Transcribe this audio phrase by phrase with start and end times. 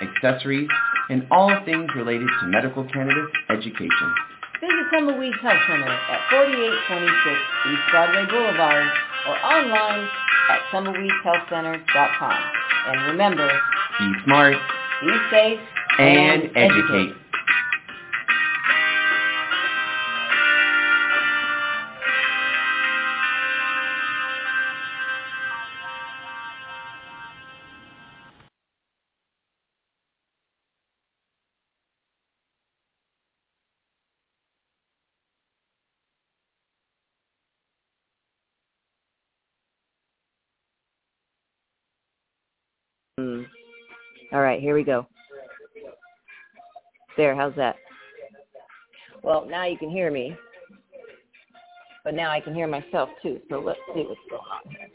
[0.00, 0.68] accessories,
[1.08, 4.08] and all things related to medical cannabis education.
[4.60, 8.86] Visit Tumbleweeds Health Center at 4826 East Broadway Boulevard
[9.28, 10.08] or online
[10.50, 12.40] at tumbleweedshealthcenter.com.
[12.86, 13.48] And remember,
[13.98, 14.56] Be smart
[15.00, 15.60] be safe
[15.98, 17.14] and educate.
[17.14, 17.19] Hmm.
[44.60, 45.06] Right, here we go.
[47.16, 47.76] There, how's that?
[49.22, 50.36] Well, now you can hear me.
[52.04, 53.40] But now I can hear myself too.
[53.50, 54.88] So let's see what's going on here.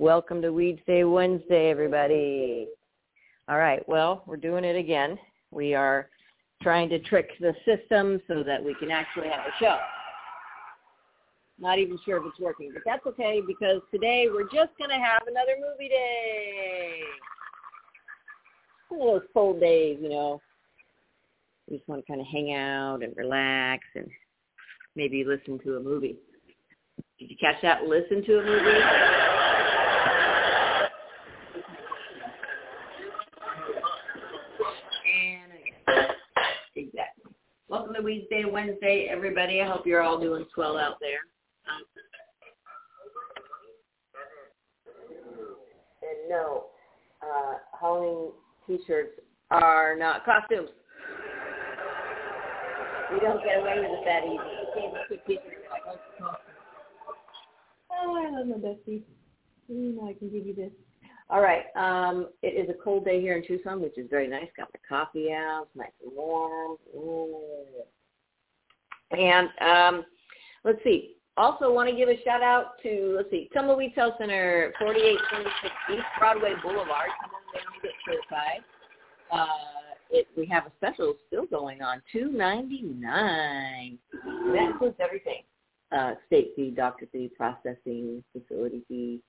[0.00, 2.68] Welcome to Weedsday Wednesday, everybody.
[3.50, 5.18] All right, well, we're doing it again.
[5.50, 6.08] We are
[6.62, 9.76] trying to trick the system so that we can actually have a show.
[11.58, 14.96] Not even sure if it's working, but that's okay because today we're just going to
[14.96, 17.00] have another movie day.
[18.88, 20.40] One of those cold days, you know.
[21.68, 24.08] We just want to kind of hang out and relax and
[24.96, 26.16] maybe listen to a movie.
[27.18, 27.84] Did you catch that?
[27.84, 28.80] Listen to a movie?
[35.12, 36.08] And again.
[36.76, 37.32] Exactly.
[38.00, 39.60] Welcome to Weedsday, Wednesday, everybody.
[39.60, 41.18] I hope you're all doing swell out there.
[41.68, 41.82] Um,
[46.02, 46.66] and no,
[47.22, 48.32] uh, Halloween
[48.66, 50.70] T-shirts are not costumes.
[53.12, 54.34] We don't get away with it that easy.
[54.34, 56.36] You can't just put T-shirts like, it's a costume.
[57.90, 59.02] Oh, I love my bestie.
[59.68, 60.72] I can give you this.
[61.30, 61.66] All right.
[61.76, 64.48] Um, it is a cold day here in Tucson, which is very nice.
[64.56, 66.76] Got my coffee out, nice and warm.
[66.96, 67.62] Mm.
[69.12, 70.04] And um,
[70.64, 71.14] let's see.
[71.36, 76.02] Also, want to give a shout out to let's see, Tumbleweed Health Center, 4826 East
[76.18, 77.10] Broadway Boulevard.
[77.22, 78.64] Come on down and get certified.
[79.32, 79.46] Uh,
[80.10, 83.98] it, we have a special still going on, two ninety nine.
[84.12, 85.42] That includes everything:
[85.92, 89.20] uh, state fee, doctor fee, processing, facility fee.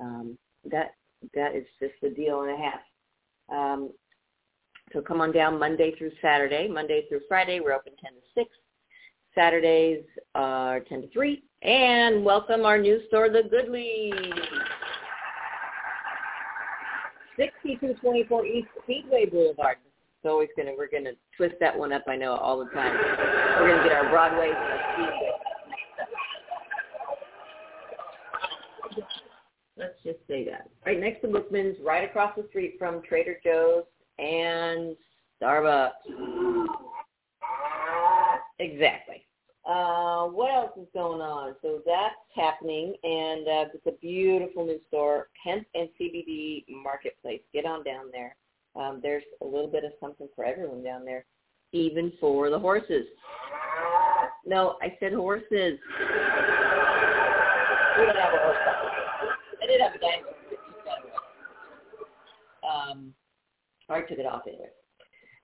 [0.00, 0.38] Um,
[0.70, 0.92] that
[1.34, 2.80] that is just a deal and a half.
[3.52, 3.90] Um,
[4.92, 6.68] so come on down Monday through Saturday.
[6.68, 8.50] Monday through Friday, we're open 10 to 6.
[9.34, 11.42] Saturdays are 10 to 3.
[11.62, 14.14] And welcome our new store, The Good Leaf.
[17.36, 19.78] 6224 East Speedway Boulevard.
[19.84, 22.04] It's always gonna we're gonna twist that one up.
[22.06, 22.94] I know all the time.
[23.58, 25.21] We're gonna get our Broadways and our.
[29.82, 30.68] Let's just say that.
[30.86, 33.82] Right next to Bookman's, right across the street from Trader Joe's
[34.18, 34.96] and
[35.42, 35.90] Starbucks.
[38.60, 39.26] Exactly.
[39.68, 41.56] Uh, what else is going on?
[41.62, 47.40] So that's happening, and uh, it's a beautiful new store, Hemp and CBD Marketplace.
[47.52, 48.36] Get on down there.
[48.76, 51.24] Um, there's a little bit of something for everyone down there,
[51.72, 53.06] even for the horses.
[54.46, 55.78] No, I said horses.
[57.98, 58.71] We don't have a horse.
[59.72, 60.34] Did have a dinosaur.
[60.50, 60.98] but she's got
[62.62, 63.14] a Um,
[63.88, 64.68] I took it off anyway.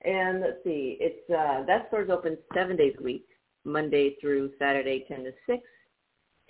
[0.04, 3.24] And let's see, it's uh, that store's open seven days a week,
[3.64, 5.62] Monday through Saturday, ten to six,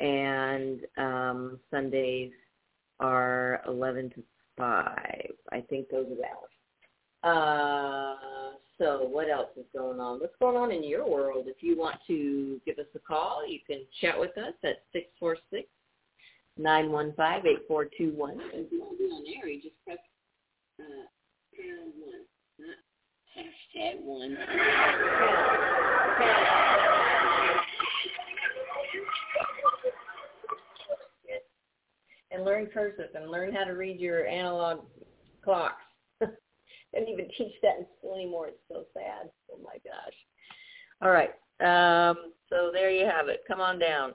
[0.00, 2.32] and um, Sundays
[2.98, 4.24] are eleven to
[4.56, 5.30] five.
[5.52, 6.50] I think those are the hours.
[7.22, 10.18] Uh, so what else is going on?
[10.18, 11.44] What's going on in your world?
[11.46, 15.06] If you want to give us a call, you can chat with us at six
[15.20, 15.68] four six
[16.58, 18.38] nine one five eight four two one.
[18.52, 19.98] If you want to be on air, you just press
[20.80, 20.84] uh,
[21.56, 22.24] pound one,
[22.58, 22.76] not
[23.36, 24.36] hashtag one.
[32.30, 34.80] and learn cursive and learn how to read your analog
[35.42, 35.82] clocks.
[36.20, 36.26] they
[36.94, 38.48] don't even teach that in school anymore.
[38.48, 39.30] It's so sad.
[39.50, 40.14] Oh my gosh.
[41.02, 41.30] All right.
[41.60, 43.40] Um, so there you have it.
[43.48, 44.12] Come on down.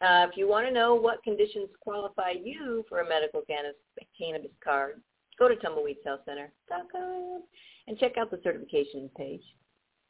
[0.00, 5.00] Uh, if you want to know what conditions qualify you for a medical cannabis, card,
[5.38, 7.42] go to tumbleweedshealthcenter.com
[7.86, 9.42] and check out the certification page.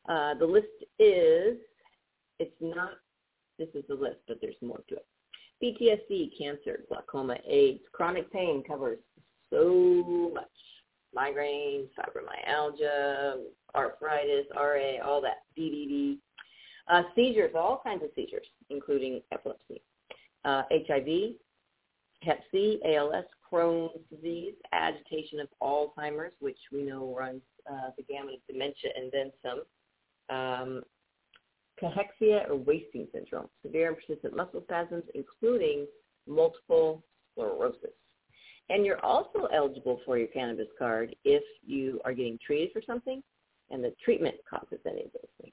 [0.09, 0.67] Uh, the list
[0.99, 1.57] is,
[2.39, 2.93] it's not,
[3.59, 5.07] this is the list, but there's more to it.
[5.63, 8.99] PTSD, cancer, glaucoma, AIDS, chronic pain covers
[9.51, 10.45] so much.
[11.17, 13.37] Migraines, fibromyalgia,
[13.75, 16.19] arthritis, RA, all that, DDD.
[16.89, 19.81] Uh, seizures, all kinds of seizures, including epilepsy.
[20.45, 21.35] Uh, HIV,
[22.23, 27.41] Hep C, ALS, Crohn's disease, agitation of Alzheimer's, which we know runs
[27.71, 29.63] uh, the gamut of dementia and then some.
[30.31, 30.83] Um,
[31.83, 35.87] cachexia or wasting syndrome, severe and persistent muscle spasms, including
[36.27, 37.03] multiple
[37.33, 37.91] sclerosis.
[38.71, 43.23] And you're also eligible for your cannabis card if you are getting treated for something
[43.71, 45.53] and the treatment causes any of those things.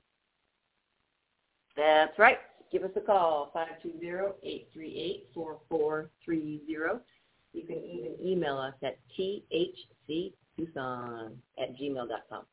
[1.81, 2.37] That's right.
[2.71, 3.51] Give us a call,
[5.35, 7.01] 520-838-4430.
[7.53, 10.31] You can even email us at thctucson
[11.59, 12.43] at gmail.com.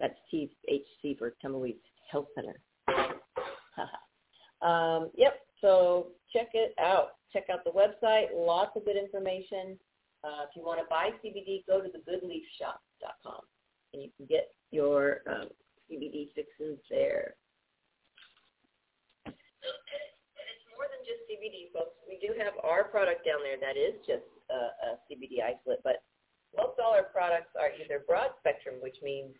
[0.00, 2.58] That's THC for Tumbleweeds Health Center.
[4.66, 7.16] um, yep, so check it out.
[7.30, 8.28] Check out the website.
[8.34, 9.78] Lots of good information.
[10.24, 13.42] Uh, if you want to buy CBD, go to thegoodleafshop.com,
[13.92, 15.48] and you can get your um,
[15.90, 17.34] CBD fixes there.
[19.26, 21.94] It's more than just CBD, folks.
[22.10, 26.02] We do have our product down there that is just a, a CBD isolate, but
[26.58, 29.30] most all our products are either broad spectrum, which means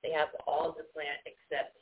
[0.00, 1.76] they have all the plant except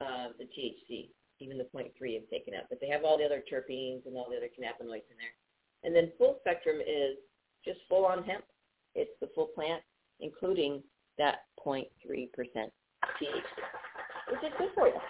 [0.00, 1.12] uh, the THC.
[1.38, 4.30] Even the 0.3 is taken out, but they have all the other terpenes and all
[4.30, 5.36] the other cannabinoids in there.
[5.84, 7.20] And then full spectrum is
[7.64, 8.44] just full on hemp.
[8.94, 9.82] It's the full plant,
[10.20, 10.82] including
[11.18, 12.70] that 0.3% THC,
[14.30, 15.00] which is good for you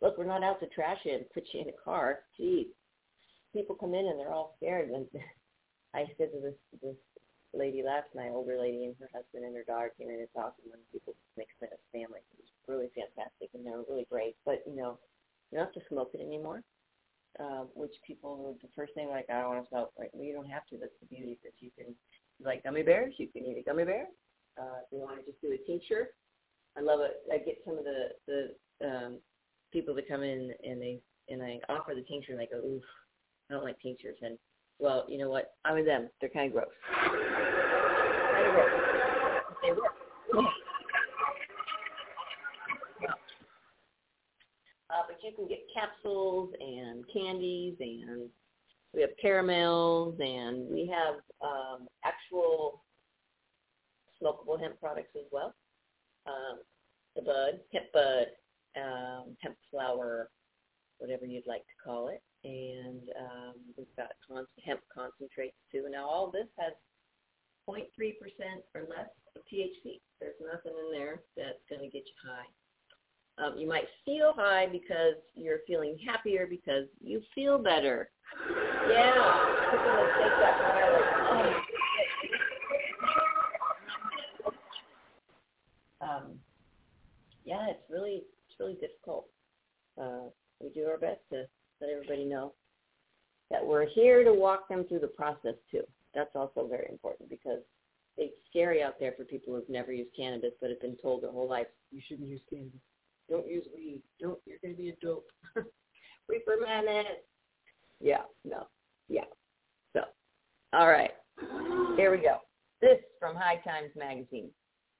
[0.00, 2.20] look, we're not out to trash you and put you in a car.
[2.36, 2.66] Geez,
[3.52, 4.90] people come in and they're all scared.
[4.90, 5.06] And
[5.94, 6.96] I said to this this
[7.54, 10.20] lady last night, older lady, and her husband and her daughter came in.
[10.20, 12.20] It's awesome when people make fun of family.
[12.20, 14.36] It was really fantastic, and they're really great.
[14.44, 14.98] But you know,
[15.50, 16.62] you don't have to smoke it anymore.
[17.36, 19.92] Uh, which people, the first thing like, I don't want to smoke.
[19.98, 20.78] Like, well, you don't have to.
[20.80, 21.92] That's the beauty that you can,
[22.40, 23.12] like gummy bears.
[23.18, 24.08] You can eat a gummy bear.
[24.56, 26.16] Uh, if you want to just do a tincture,
[26.76, 27.20] I love it.
[27.32, 28.40] I get some of the the
[28.88, 29.18] um,
[29.76, 32.82] people that come in and they and I offer the tincture and they go, oof,
[33.50, 34.16] I don't like tinctures.
[34.22, 34.38] And
[34.78, 35.52] well, you know what?
[35.66, 36.08] I'm with them.
[36.18, 36.68] They're kind of gross.
[36.94, 38.70] kind of gross.
[39.62, 39.92] They work.
[44.88, 48.30] Uh, but you can get capsules and candies and
[48.94, 52.82] we have caramels and we have um, actual
[54.22, 55.54] smokable hemp products as well.
[56.26, 56.60] Um,
[57.14, 58.26] the bud, hemp bud,
[58.76, 60.30] um, hemp flower,
[60.98, 62.22] whatever you'd like to call it.
[62.44, 65.86] And um, we've got con- hemp concentrates too.
[65.90, 66.72] Now all this has
[67.68, 67.82] 0.3%
[68.74, 70.00] or less of THC.
[70.20, 72.46] There's nothing in there that's going to get you high.
[73.38, 78.08] Um, you might feel high because you're feeling happier because you feel better.
[78.88, 79.12] Yeah,
[79.70, 81.04] people will take that high like,
[86.00, 86.06] oh.
[86.06, 86.40] Um,
[87.44, 88.22] yeah, it's really
[88.58, 89.26] really difficult.
[90.00, 90.28] Uh,
[90.60, 91.44] we do our best to
[91.80, 92.52] let everybody know
[93.50, 95.82] that we're here to walk them through the process too.
[96.14, 97.60] That's also very important because
[98.16, 101.30] it's scary out there for people who've never used cannabis but have been told their
[101.30, 102.80] whole life, you shouldn't use cannabis.
[103.28, 104.02] Don't use weed.
[104.20, 105.26] Don't, you're going to be a dope.
[105.56, 105.62] we
[106.36, 107.06] Reefer Madness.
[108.00, 108.66] Yeah, no,
[109.08, 109.24] yeah.
[109.94, 110.02] So,
[110.72, 111.12] all right,
[111.96, 112.38] here we go.
[112.80, 114.50] This from High Times Magazine.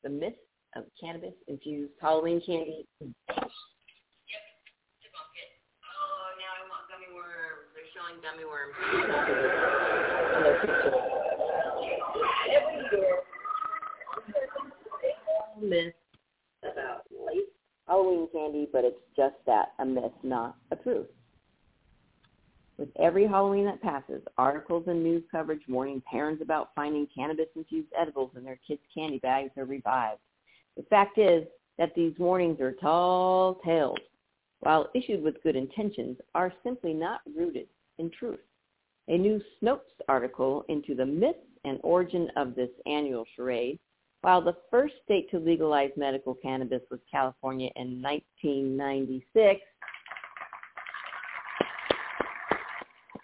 [0.02, 0.34] The myth
[0.75, 2.87] of cannabis-infused Halloween candy.
[3.00, 3.12] Yep,
[5.87, 7.70] Oh, now I want gummy worms.
[7.75, 8.75] They're showing gummy worms.
[12.50, 13.23] Every year,
[15.62, 15.94] myth
[16.62, 17.02] about
[17.87, 21.06] Halloween candy, but it's just that, a myth, not a truth.
[22.78, 28.32] With every Halloween that passes, articles and news coverage warning parents about finding cannabis-infused edibles
[28.37, 30.20] in their kids' candy bags are revived.
[30.76, 31.45] The fact is
[31.78, 33.99] that these warnings are tall tales,
[34.61, 37.68] while issued with good intentions, are simply not rooted
[37.99, 38.40] in truth.
[39.09, 43.78] A new Snopes article into the myths and origin of this annual charade
[44.23, 49.61] while the first state to legalize medical cannabis was California in 1996.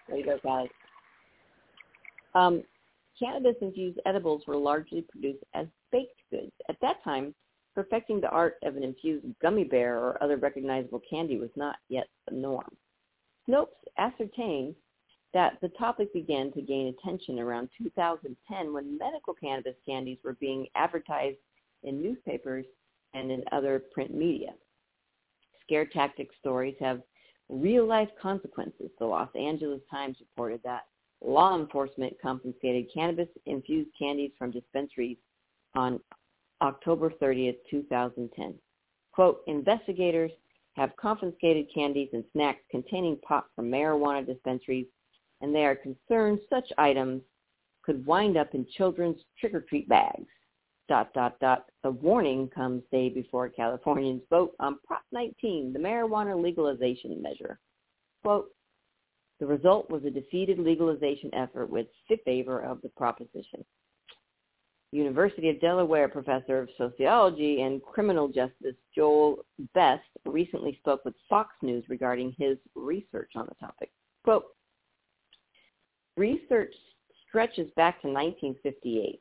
[0.06, 0.68] There you go, guys.
[2.34, 2.62] Um,
[3.18, 6.52] cannabis-infused edibles were largely produced as baked goods.
[6.68, 7.34] At that time,
[7.74, 12.08] perfecting the art of an infused gummy bear or other recognizable candy was not yet
[12.28, 12.76] the norm.
[13.48, 14.74] Snopes ascertained
[15.34, 20.66] that the topic began to gain attention around 2010 when medical cannabis candies were being
[20.74, 21.38] advertised
[21.82, 22.66] in newspapers
[23.14, 24.50] and in other print media.
[25.62, 27.02] Scare tactic stories have
[27.48, 28.90] real-life consequences.
[28.98, 30.82] The Los Angeles Times reported that
[31.24, 35.18] law enforcement confiscated cannabis-infused candies from dispensaries
[35.74, 36.00] on
[36.62, 38.54] October 30th, 2010.
[39.12, 40.30] Quote, investigators
[40.74, 44.86] have confiscated candies and snacks containing pot from marijuana dispensaries
[45.42, 47.20] and they are concerned such items
[47.82, 50.28] could wind up in children's trick-or-treat bags.
[50.88, 51.66] Dot, dot, dot.
[51.82, 57.58] The warning comes day before Californians vote on Prop 19, the marijuana legalization measure.
[58.22, 58.50] Quote,
[59.40, 61.86] the result was a defeated legalization effort with
[62.24, 63.64] favor of the proposition.
[64.92, 69.44] University of Delaware professor of sociology and criminal justice Joel
[69.74, 73.90] Best recently spoke with Fox News regarding his research on the topic.
[74.22, 74.44] Quote,
[76.18, 76.74] Research
[77.26, 79.20] stretches back to 1958,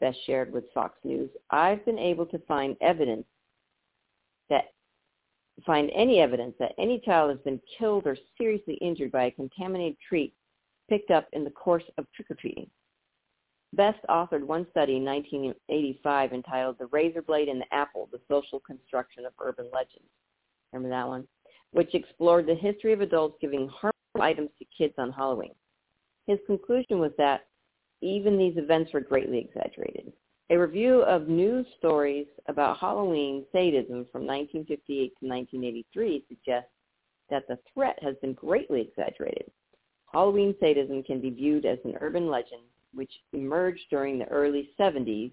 [0.00, 1.28] Best shared with Fox News.
[1.50, 3.26] I've been able to find evidence
[4.48, 4.72] that
[5.66, 9.98] find any evidence that any child has been killed or seriously injured by a contaminated
[10.08, 10.32] treat
[10.88, 12.70] picked up in the course of trick-or-treating.
[13.74, 18.60] Best authored one study in 1985 entitled The Razor Blade and the Apple, The Social
[18.60, 20.08] Construction of Urban Legends.
[20.72, 21.28] Remember that one?
[21.72, 25.54] Which explored the history of adults giving harmful items to kids on Halloween.
[26.26, 27.46] His conclusion was that
[28.00, 30.12] even these events were greatly exaggerated.
[30.50, 36.70] A review of news stories about Halloween sadism from 1958 to 1983 suggests
[37.28, 39.50] that the threat has been greatly exaggerated.
[40.10, 42.62] Halloween sadism can be viewed as an urban legend
[42.94, 45.32] which emerged during the early 70s,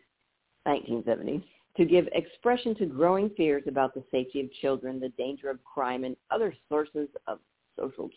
[0.68, 1.44] 1970s,
[1.78, 6.04] to give expression to growing fears about the safety of children, the danger of crime,
[6.04, 7.40] and other sources of
[7.78, 8.10] social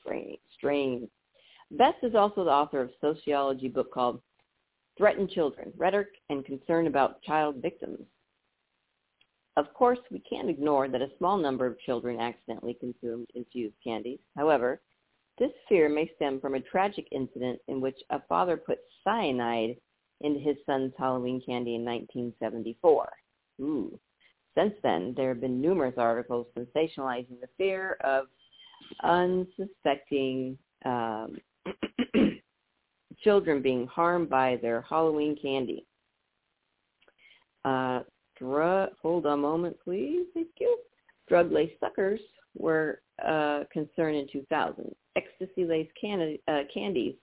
[0.57, 1.09] strain.
[1.73, 4.21] Best is also the author of a sociology book called
[4.97, 8.01] Threatened Children, Rhetoric and Concern About Child Victims.
[9.57, 14.21] Of course, we can't ignore that a small number of children accidentally consumed infused candies.
[14.37, 14.81] However,
[15.39, 19.77] this fear may stem from a tragic incident in which a father put cyanide
[20.21, 23.09] into his son's Halloween candy in 1974.
[23.61, 23.99] Ooh.
[24.57, 28.27] Since then, there have been numerous articles sensationalizing the fear of
[29.05, 31.39] unsuspecting um,
[33.23, 35.87] children being harmed by their Halloween candy.
[37.65, 38.01] Uh,
[38.37, 40.27] drug, hold a moment, please.
[40.35, 40.79] Thank you.
[41.29, 42.21] Drug-laced suckers
[42.57, 44.95] were uh, concern in 2000.
[45.17, 47.15] Ecstasy-laced can- uh, candies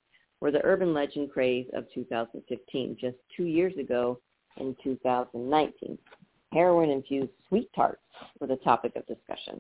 [0.42, 4.20] were the urban legend craze of 2015, just two years ago
[4.58, 5.98] in 2019.
[6.52, 8.02] Heroin-infused sweet tarts
[8.40, 9.60] were the topic of discussion.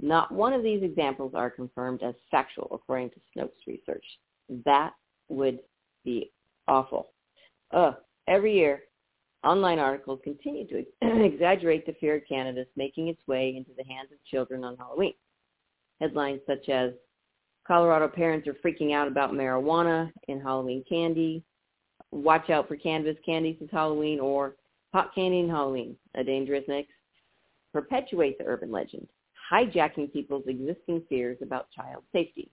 [0.00, 4.04] Not one of these examples are confirmed as factual according to Snopes research.
[4.64, 4.92] That
[5.28, 5.60] would
[6.04, 6.32] be
[6.66, 7.10] awful.
[7.72, 7.94] Ugh,
[8.26, 8.82] every year,
[9.44, 10.84] online articles continue to
[11.24, 15.14] exaggerate the fear of cannabis making its way into the hands of children on Halloween.
[16.00, 16.92] Headlines such as,
[17.66, 21.42] Colorado parents are freaking out about marijuana in Halloween candy,
[22.10, 24.56] watch out for cannabis candies this Halloween, or
[24.92, 26.88] pot candy in Halloween, a dangerous mix,
[27.72, 29.08] perpetuate the urban legend
[29.50, 32.50] hijacking people's existing fears about child safety.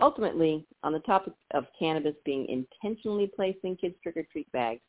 [0.00, 4.80] Ultimately, on the topic of cannabis being intentionally placed in kids' trick-or-treat bags,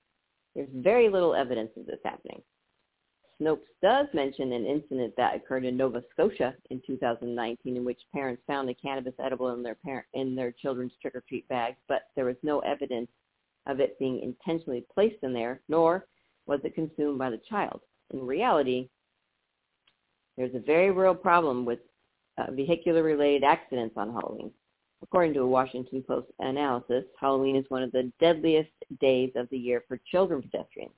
[0.55, 2.41] there's very little evidence of this happening.
[3.41, 8.43] Snopes does mention an incident that occurred in Nova Scotia in 2019 in which parents
[8.45, 12.35] found a cannabis edible in their parent, in their children's trick-or-treat bags, but there was
[12.43, 13.09] no evidence
[13.67, 16.05] of it being intentionally placed in there, nor
[16.47, 17.79] was it consumed by the child.
[18.13, 18.89] In reality,
[20.35, 21.79] there's a very real problem with
[22.37, 24.51] uh, vehicular-related accidents on Halloween.
[25.01, 29.57] According to a Washington Post analysis, Halloween is one of the deadliest days of the
[29.57, 30.91] year for children pedestrians.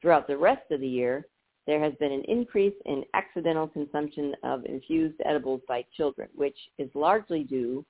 [0.00, 1.26] Throughout the rest of the year,
[1.66, 6.88] there has been an increase in accidental consumption of infused edibles by children, which is
[6.94, 7.84] largely due,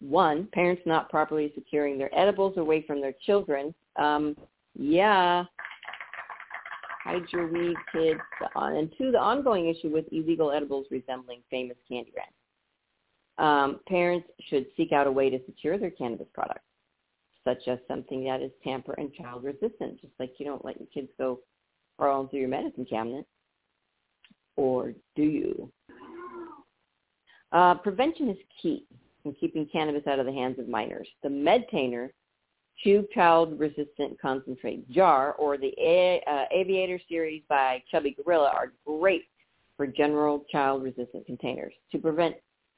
[0.00, 3.74] one, parents not properly securing their edibles away from their children.
[3.96, 4.36] Um,
[4.78, 5.44] yeah,
[7.02, 8.20] hide your weed, kids.
[8.54, 12.32] And two, the ongoing issue with illegal edibles resembling famous Candyland.
[13.38, 16.66] Um, parents should seek out a way to secure their cannabis products,
[17.44, 20.88] such as something that is tamper and child resistant, just like you don't let your
[20.92, 21.40] kids go
[21.98, 23.26] crawling through your medicine cabinet.
[24.56, 25.70] Or do you?
[27.52, 28.84] Uh, prevention is key
[29.24, 31.08] in keeping cannabis out of the hands of minors.
[31.22, 32.10] The Medtainer
[32.82, 38.72] Chew Child Resistant Concentrate Jar or the A- uh, Aviator series by Chubby Gorilla are
[38.86, 39.24] great
[39.76, 41.72] for general child resistant containers.
[41.92, 42.36] To prevent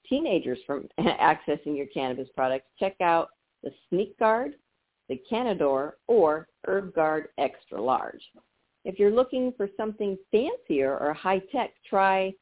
[0.09, 3.31] teenagers from accessing your cannabis products, check out
[3.63, 4.55] the Sneak Guard,
[5.09, 8.23] the Cannador, or Herb Guard Extra Large.
[8.85, 12.33] If you're looking for something fancier or high-tech, try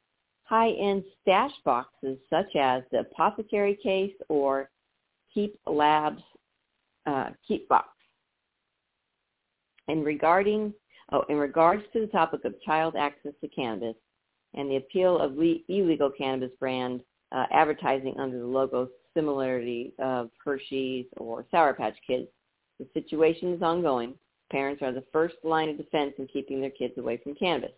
[0.45, 4.71] high-end stash boxes such as the Apothecary Case or
[5.35, 6.23] Keep Labs
[7.07, 7.88] uh, Keep Box.
[9.88, 10.73] In regarding,
[11.12, 13.97] oh, in regards to the topic of child access to cannabis
[14.54, 17.00] and the appeal of le- illegal cannabis brand
[17.33, 22.28] uh, advertising under the logo similarity of Hershey's or Sour Patch Kids,
[22.78, 24.14] the situation is ongoing.
[24.50, 27.73] Parents are the first line of defense in keeping their kids away from cannabis.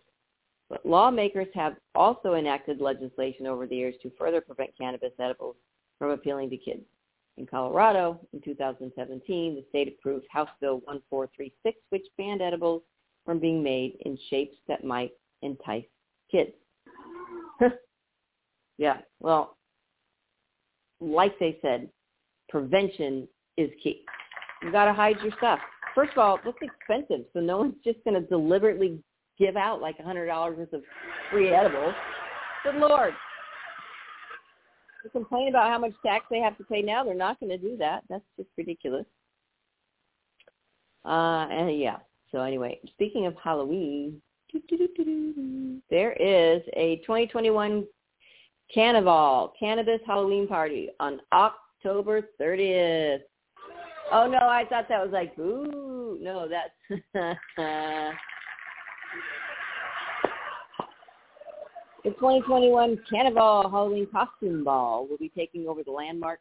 [0.69, 5.57] But lawmakers have also enacted legislation over the years to further prevent cannabis edibles
[5.99, 6.83] from appealing to kids.
[7.37, 12.83] In Colorado, in 2017, the state approved House Bill 1436, which banned edibles
[13.25, 15.83] from being made in shapes that might entice
[16.31, 16.51] kids.
[18.77, 19.57] yeah, well,
[21.01, 21.89] like they said,
[22.49, 24.03] prevention is key.
[24.61, 25.59] You got to hide your stuff.
[25.93, 28.99] First of all, it's expensive, so no one's just going to deliberately
[29.37, 30.83] give out like a $100 worth of
[31.31, 31.93] free edibles.
[32.63, 33.13] Good Lord.
[35.03, 37.03] They complain about how much tax they have to pay now.
[37.03, 38.03] They're not going to do that.
[38.09, 39.05] That's just ridiculous.
[41.03, 41.97] Uh, and yeah.
[42.31, 44.21] So anyway, speaking of Halloween,
[45.89, 47.85] there is a 2021
[48.73, 53.21] Carnival Cannabis Halloween Party on October 30th.
[54.13, 57.01] Oh no, I thought that was like, ooh, no, that's
[62.03, 66.39] The 2021 Cannibal Halloween Costume Ball will be taking over the landmark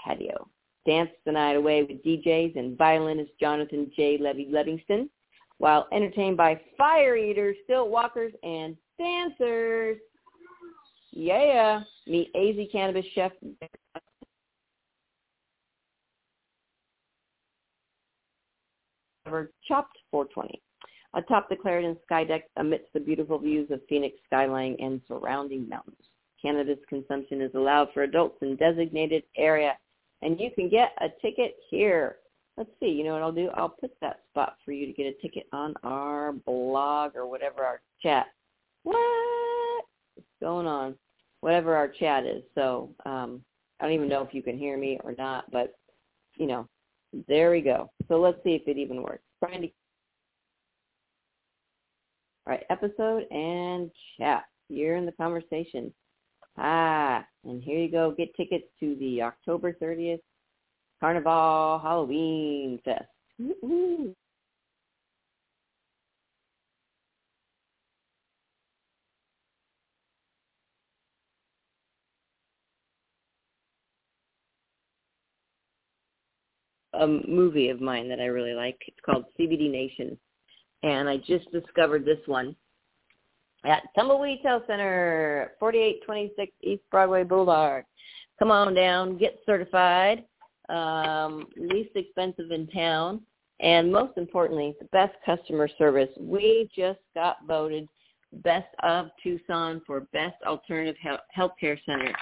[0.00, 0.48] patio.
[0.86, 4.16] Dance the night away with DJs and violinist Jonathan J.
[4.18, 5.10] Levy Livingston,
[5.58, 9.98] while entertained by fire eaters, stilt walkers, and dancers.
[11.10, 13.32] Yeah, meet AZ Cannabis Chef
[19.66, 20.60] Chopped 420
[21.14, 25.96] atop the Clarendon sky deck amidst the beautiful views of Phoenix skyline and surrounding mountains.
[26.40, 29.76] Cannabis consumption is allowed for adults in designated area,
[30.22, 32.16] and you can get a ticket here.
[32.56, 33.50] Let's see, you know what I'll do?
[33.54, 37.64] I'll put that spot for you to get a ticket on our blog or whatever
[37.64, 38.26] our chat.
[38.82, 39.84] What?
[40.14, 40.96] What's going on?
[41.40, 42.42] Whatever our chat is.
[42.54, 43.42] So um,
[43.80, 45.74] I don't even know if you can hear me or not, but,
[46.36, 46.68] you know,
[47.26, 47.90] there we go.
[48.08, 49.22] So let's see if it even works.
[49.42, 49.68] Trying to
[52.48, 54.44] all right, episode and chat.
[54.70, 55.92] You're in the conversation.
[56.56, 58.14] Ah, and here you go.
[58.16, 60.20] Get tickets to the October 30th
[60.98, 63.04] Carnival Halloween Fest.
[76.98, 78.78] A movie of mine that I really like.
[78.86, 80.18] It's called CBD Nation
[80.82, 82.54] and I just discovered this one
[83.64, 87.84] at Tumbleweed Health Center, 4826 East Broadway Boulevard.
[88.38, 90.24] Come on down, get certified,
[90.68, 93.20] um, least expensive in town,
[93.60, 96.10] and most importantly, the best customer service.
[96.20, 97.88] We just got voted
[98.44, 102.12] Best of Tucson for Best Alternative Health Healthcare Center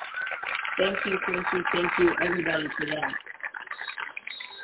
[0.78, 3.12] Thank you, thank you, thank you, everybody, for that.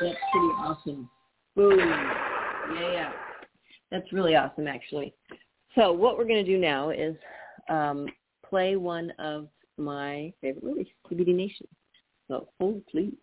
[0.02, 1.10] That's pretty awesome.
[1.54, 1.78] Boom.
[1.78, 3.12] Yeah, yeah.
[3.90, 5.14] That's really awesome, actually.
[5.74, 7.14] So what we're going to do now is
[7.68, 8.06] um,
[8.48, 11.66] play one of my favorite movies, CBD Nation.
[12.28, 13.14] So hold, please.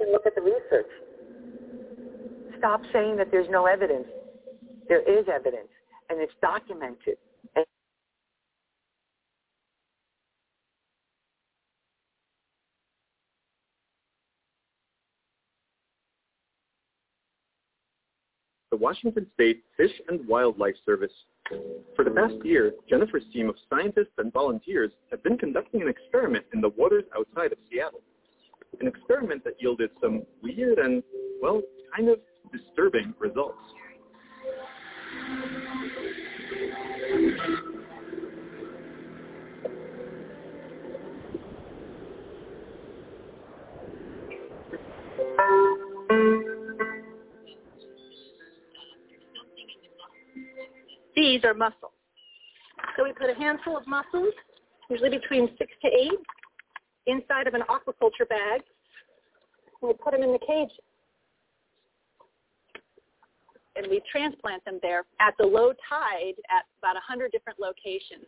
[0.00, 0.90] And look at the research.
[2.58, 4.06] Stop saying that there's no evidence.
[4.88, 5.68] There is evidence,
[6.08, 7.16] and it's documented.
[7.54, 7.64] And
[18.70, 21.12] the Washington State Fish and Wildlife Service.
[21.96, 26.44] For the past year, Jennifer's team of scientists and volunteers have been conducting an experiment
[26.52, 28.02] in the waters outside of Seattle
[28.80, 31.02] an experiment that yielded some weird and,
[31.42, 31.62] well,
[31.96, 32.18] kind of
[32.52, 33.58] disturbing results.
[51.16, 51.92] These are mussels.
[52.96, 54.32] So we put a handful of mussels,
[54.88, 56.12] usually between six to eight,
[57.08, 58.60] inside of an aquaculture bag.
[59.82, 60.70] We put them in the cage.
[63.76, 68.26] And we transplant them there at the low tide at about 100 different locations.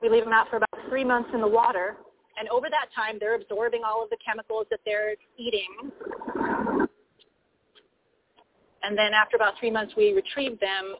[0.00, 1.96] We leave them out for about three months in the water.
[2.38, 5.90] And over that time, they're absorbing all of the chemicals that they're eating.
[8.82, 10.94] And then after about three months, we retrieve them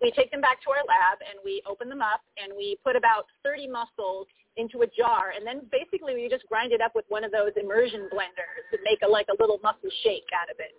[0.00, 2.94] we take them back to our lab and we open them up and we put
[2.94, 7.06] about 30 mussels into a jar and then basically we just grind it up with
[7.10, 10.58] one of those immersion blenders to make a, like a little mussel shake out of
[10.58, 10.74] it.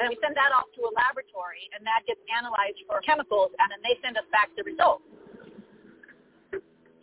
[0.00, 3.68] And we send that off to a laboratory and that gets analyzed for chemicals and
[3.68, 5.04] then they send us back the results.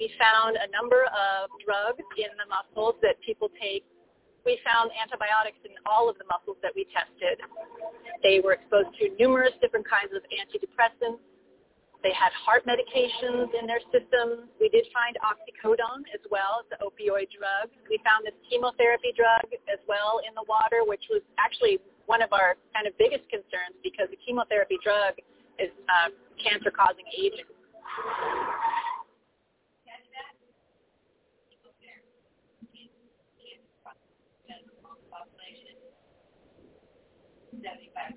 [0.01, 3.83] We found a number of drugs in the mussels that people take.
[4.47, 7.43] We found antibiotics in all of the mussels that we tested.
[8.23, 11.19] They were exposed to numerous different kinds of antidepressants,
[12.01, 14.47] they had heart medications in their systems.
[14.59, 17.67] We did find oxycodone as well the opioid drug.
[17.89, 22.31] We found this chemotherapy drug as well in the water, which was actually one of
[22.31, 25.19] our kind of biggest concerns because the chemotherapy drug
[25.59, 26.09] is uh,
[26.39, 27.47] cancer-causing agent.
[37.59, 38.15] Seventy-five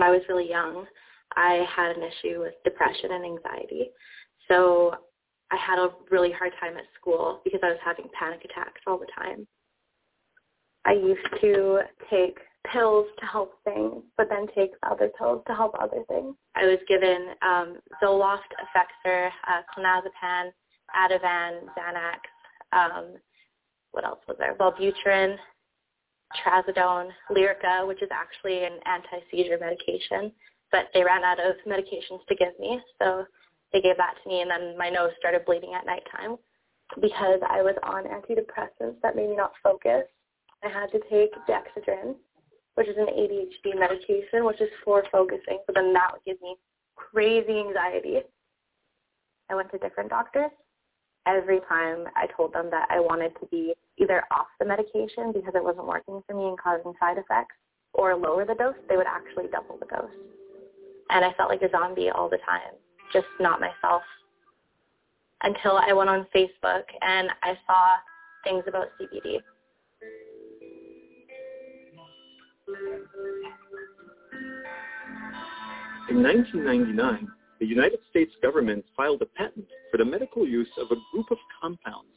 [0.00, 0.86] when I was really young,
[1.36, 3.90] I had an issue with depression and anxiety.
[4.48, 4.94] So
[5.50, 8.98] I had a really hard time at school because I was having panic attacks all
[8.98, 9.46] the time.
[10.90, 12.36] I used to take
[12.72, 16.34] pills to help things, but then take other pills to help other things.
[16.56, 20.50] I was given um, Zoloft, Effexor, uh, clonazepam,
[20.96, 22.18] Ativan, Xanax.
[22.72, 23.14] Um,
[23.92, 24.56] what else was there?
[24.56, 25.36] Wellbutrin,
[26.44, 30.32] trazodone, Lyrica, which is actually an anti-seizure medication,
[30.72, 33.24] but they ran out of medications to give me, so
[33.72, 36.36] they gave that to me, and then my nose started bleeding at nighttime
[37.00, 40.02] because I was on antidepressants that made me not focus.
[40.64, 42.14] I had to take Dexedrine,
[42.74, 46.56] which is an ADHD medication, which is for focusing, but then that would give me
[46.96, 48.20] crazy anxiety.
[49.48, 50.50] I went to different doctors
[51.26, 55.54] every time I told them that I wanted to be either off the medication because
[55.54, 57.56] it wasn't working for me and causing side effects
[57.92, 60.10] or lower the dose, they would actually double the dose.
[61.10, 62.74] And I felt like a zombie all the time,
[63.12, 64.02] just not myself.
[65.42, 67.96] Until I went on Facebook and I saw
[68.44, 69.38] things about CBD.
[76.10, 77.28] In 1999,
[77.60, 81.38] the United States government filed a patent for the medical use of a group of
[81.62, 82.10] compounds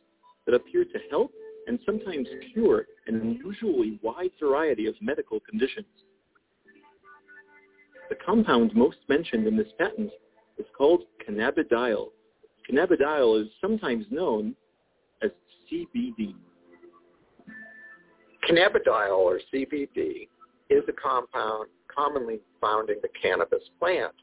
[0.47, 1.31] that appear to help
[1.67, 5.85] and sometimes cure an unusually wide variety of medical conditions.
[8.09, 10.09] The compound most mentioned in this patent
[10.57, 12.07] is called cannabidiol.
[12.67, 14.55] Cannabidiol is sometimes known
[15.21, 15.29] as
[15.71, 16.33] CBD.
[18.49, 20.27] Cannabidiol, or CBD,
[20.71, 24.13] is a compound commonly found in the cannabis plant.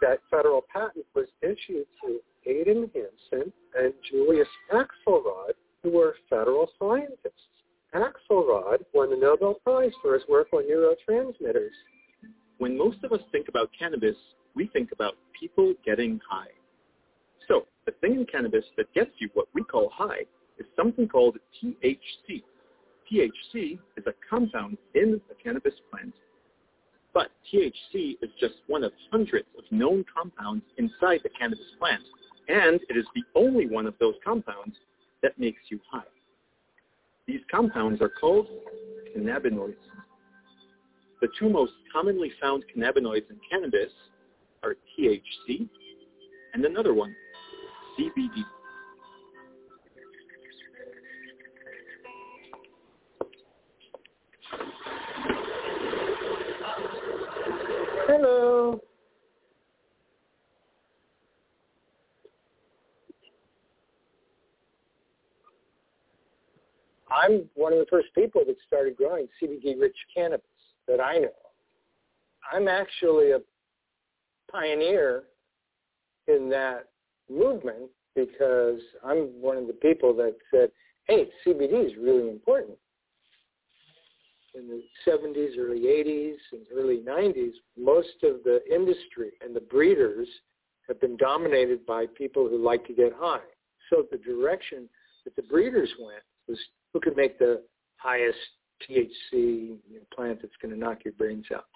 [0.00, 7.48] That federal patent was issued to Aidan Hampson and Julius Axelrod, who were federal scientists.
[7.94, 11.70] Axelrod won the Nobel Prize for his work on neurotransmitters.
[12.58, 14.16] When most of us think about cannabis,
[14.54, 16.50] we think about people getting high.
[17.46, 20.26] So the thing in cannabis that gets you what we call high
[20.58, 22.42] is something called THC.
[23.10, 26.12] THC is a compound in the cannabis plant.
[27.18, 32.04] But THC is just one of hundreds of known compounds inside the cannabis plant,
[32.46, 34.76] and it is the only one of those compounds
[35.24, 36.06] that makes you high.
[37.26, 38.46] These compounds are called
[39.16, 39.74] cannabinoids.
[41.20, 43.90] The two most commonly found cannabinoids in cannabis
[44.62, 45.68] are THC
[46.54, 47.16] and another one,
[47.98, 48.44] CBD.
[58.08, 58.80] Hello.
[67.10, 70.40] I'm one of the first people that started growing CBD-rich cannabis
[70.86, 71.28] that I know.
[72.50, 73.40] I'm actually a
[74.50, 75.24] pioneer
[76.28, 76.88] in that
[77.30, 80.70] movement because I'm one of the people that said,
[81.08, 82.78] hey, CBD is really important.
[84.54, 90.28] In the 70s, early 80s, and early 90s, most of the industry and the breeders
[90.88, 93.44] have been dominated by people who like to get high.
[93.90, 94.88] So the direction
[95.24, 96.58] that the breeders went was
[96.92, 97.62] who could make the
[97.96, 98.38] highest
[98.88, 99.76] THC
[100.14, 101.66] plant that's going to knock your brains out.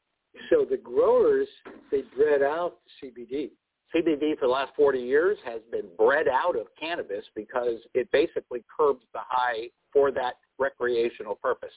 [0.50, 1.48] So the growers,
[1.90, 3.50] they bred out the CBD.
[3.94, 8.64] CBD for the last 40 years has been bred out of cannabis because it basically
[8.74, 11.74] curbs the high for that recreational purpose.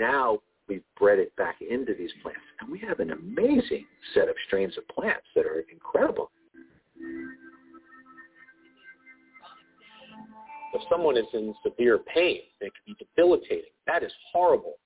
[0.00, 3.84] Now we've bred it back into these plants, and we have an amazing
[4.14, 6.30] set of strains of plants that are incredible.
[10.72, 13.70] If someone is in severe pain, it can be debilitating.
[13.86, 14.76] That is horrible.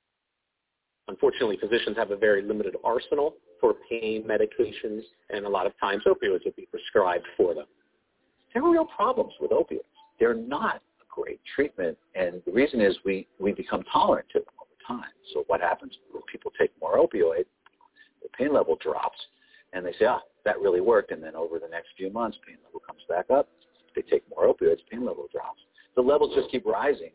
[1.06, 6.02] Unfortunately, physicians have a very limited arsenal for pain medications, and a lot of times
[6.06, 7.66] opioids will be prescribed for them.
[8.52, 9.80] There are real problems with opioids.
[10.18, 14.63] They're not a great treatment, and the reason is we, we become tolerant to them
[14.86, 15.12] time.
[15.32, 17.44] So what happens when people take more opioid,
[18.22, 19.18] the pain level drops,
[19.72, 22.56] and they say, ah, that really worked, and then over the next few months, pain
[22.64, 23.48] level comes back up.
[23.96, 25.60] They take more opioids, pain level drops.
[25.96, 27.12] The levels just keep rising.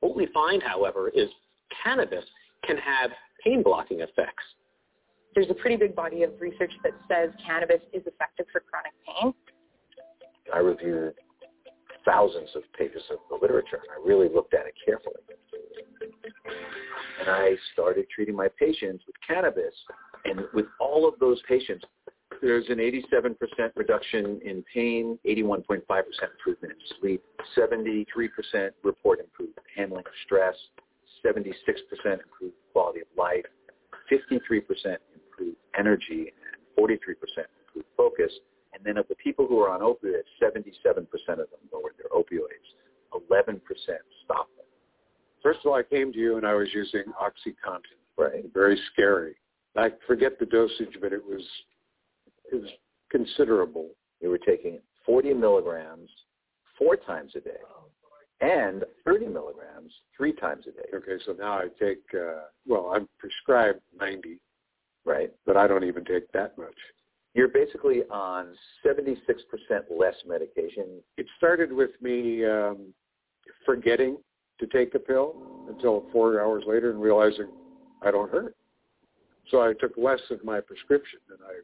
[0.00, 1.28] What we find, however, is
[1.82, 2.24] cannabis
[2.64, 3.10] can have
[3.44, 4.44] pain blocking effects.
[5.34, 9.34] There's a pretty big body of research that says cannabis is effective for chronic pain.
[10.54, 11.14] I reviewed
[12.04, 15.20] thousands of pages of the literature, and I really looked at it carefully.
[17.26, 19.74] And I started treating my patients with cannabis.
[20.24, 21.84] And with all of those patients,
[22.40, 23.36] there's an 87%
[23.74, 27.22] reduction in pain, 81.5% improvement in sleep,
[27.56, 28.06] 73%
[28.84, 30.54] report improved handling of stress,
[31.24, 31.52] 76%
[32.04, 33.44] improved quality of life,
[34.10, 38.32] 53% improved energy, and 43% improved focus.
[38.72, 42.66] And then of the people who are on opioids, 77% of them lowered their opioids.
[43.30, 43.60] 11%
[44.24, 44.55] stopped.
[45.46, 48.00] First of all, I came to you and I was using OxyContin.
[48.18, 48.52] Right.
[48.52, 49.36] Very scary.
[49.76, 51.40] I forget the dosage, but it was
[52.50, 52.68] it was
[53.12, 53.90] considerable.
[54.20, 56.10] You were taking 40 milligrams
[56.76, 57.60] four times a day
[58.40, 60.88] and 30 milligrams three times a day.
[60.92, 64.40] Okay, so now I take, uh, well, I'm prescribed 90.
[65.04, 65.30] Right.
[65.46, 66.74] But I don't even take that much.
[67.34, 68.48] You're basically on
[68.84, 69.16] 76%
[69.96, 71.00] less medication.
[71.16, 72.92] It started with me um,
[73.64, 74.16] forgetting
[74.58, 75.34] to take a pill
[75.68, 77.48] until four hours later and realizing
[78.02, 78.56] I don't hurt.
[79.50, 81.60] So I took less of my prescription than I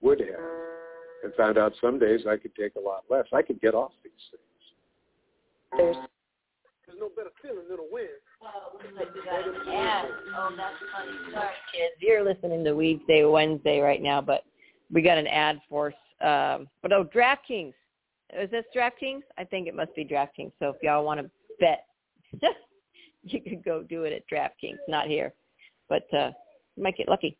[0.00, 0.28] would have
[1.22, 3.26] and found out some days I could take a lot less.
[3.32, 4.42] I could get off these things.
[5.76, 5.96] There's
[6.86, 8.06] there's no better feeling than a win.
[8.40, 10.08] Well, looks like we got an ad.
[10.36, 11.32] Oh, that's funny.
[11.32, 11.94] Sorry, kids.
[12.00, 14.44] You're listening to Weedsday Wednesday right now, but
[14.92, 15.88] we got an ad for
[16.20, 17.74] um but oh DraftKings.
[18.34, 19.22] Is this DraftKings?
[19.38, 20.52] I think it must be DraftKings.
[20.58, 21.86] So if y'all want to bet
[23.22, 25.32] you could go do it at DraftKings, not here.
[25.88, 26.30] But uh
[26.76, 27.36] you might get lucky.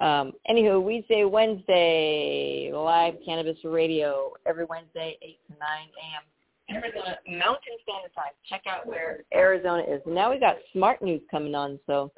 [0.00, 6.82] Um, anywho, Weedsday Wednesday, live cannabis radio every Wednesday, 8 to 9 a.m.
[6.82, 8.32] Arizona Mountain Standard Time.
[8.48, 10.00] Check out where Arizona is.
[10.06, 12.10] Now we got smart news coming on, so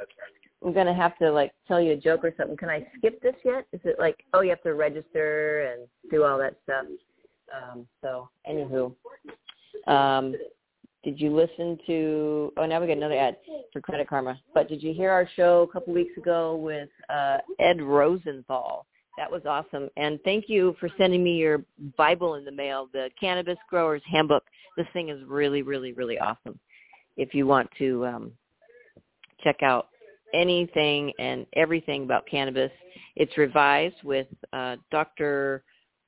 [0.64, 2.56] I'm gonna have to like tell you a joke or something.
[2.56, 3.66] Can I skip this yet?
[3.72, 6.86] Is it like oh you have to register and do all that stuff?
[7.52, 8.94] Um, so anywho,
[9.86, 10.34] um,
[11.04, 12.52] did you listen to?
[12.56, 13.36] Oh, now we got another ad
[13.72, 14.38] for Credit Karma.
[14.54, 18.86] But did you hear our show a couple weeks ago with uh, Ed Rosenthal?
[19.18, 19.90] That was awesome.
[19.96, 21.64] And thank you for sending me your
[21.98, 24.44] Bible in the mail, the Cannabis Growers Handbook.
[24.76, 26.58] This thing is really, really, really awesome.
[27.16, 28.32] If you want to um,
[29.42, 29.88] check out
[30.32, 32.70] anything and everything about cannabis,
[33.16, 35.62] it's revised with uh, Dr.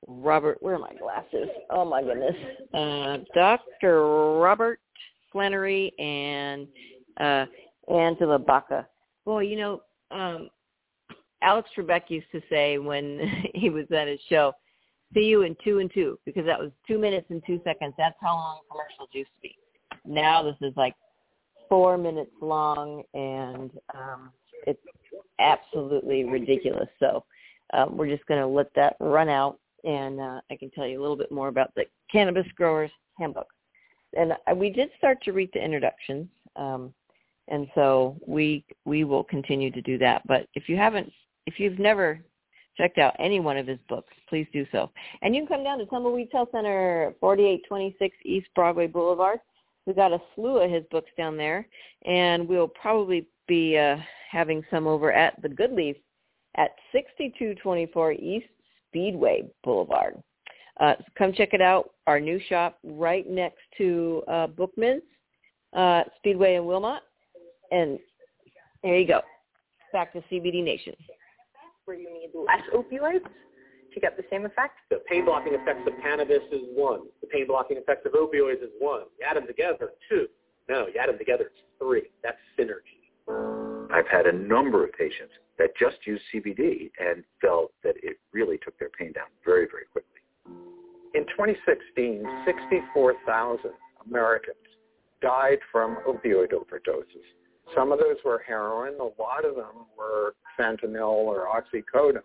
[0.07, 0.57] Robert.
[0.61, 1.47] Where are my glasses?
[1.69, 2.35] Oh my goodness,
[2.73, 4.37] uh, Dr.
[4.39, 4.79] Robert
[5.35, 6.65] Flannery and
[7.19, 7.45] uh,
[7.93, 8.87] Angela Baca.
[9.25, 10.49] Boy, you know, um,
[11.41, 13.19] Alex Trebek used to say when
[13.53, 14.53] he was at his show,
[15.13, 17.93] "See you in two and two," because that was two minutes and two seconds.
[17.97, 19.57] That's how long commercials used to be.
[20.05, 20.95] Now this is like
[21.67, 24.31] four minutes long, and um,
[24.65, 24.79] it's
[25.39, 26.87] absolutely ridiculous.
[26.97, 27.25] So
[27.73, 30.97] um, we're just going to let that run out, and uh, I can tell you
[30.97, 33.47] a little bit more about the Cannabis Growers Handbook.
[34.15, 36.93] And we did start to read the introductions, um,
[37.47, 40.25] and so we we will continue to do that.
[40.27, 41.11] But if you haven't,
[41.45, 42.19] if you've never
[42.77, 44.89] checked out any one of his books, please do so.
[45.21, 49.39] And you can come down to Tumbleweed Health Center, 4826 East Broadway Boulevard.
[49.85, 51.67] We've got a slew of his books down there,
[52.05, 53.97] and we'll probably be uh,
[54.31, 55.95] having some over at the Good Leaf
[56.57, 58.47] at 6224 East
[58.89, 60.21] Speedway Boulevard.
[60.79, 61.91] Uh, come check it out.
[62.07, 65.03] Our new shop right next to uh, Bookman's
[65.75, 67.01] uh, Speedway in Wilmot.
[67.71, 67.99] And
[68.83, 69.21] there you go.
[69.93, 70.93] Back to CBD Nation.
[71.85, 73.23] Where you need less opioids
[73.93, 74.73] to get the same effect?
[74.89, 77.01] The pain blocking effects of cannabis is one.
[77.21, 79.03] The pain blocking effects of opioids is one.
[79.19, 80.27] You add them together, two.
[80.67, 82.09] No, you add them together, it's three.
[82.23, 83.05] That's synergy.
[83.91, 88.57] I've had a number of patients that just used CBD and felt that it really
[88.57, 90.14] took their pain down very, very quickly.
[91.15, 93.71] In 2016, 64,000
[94.05, 94.57] Americans
[95.21, 97.23] died from opioid overdoses.
[97.73, 98.95] Some of those were heroin.
[98.99, 102.19] A lot of them were fentanyl or oxycodone.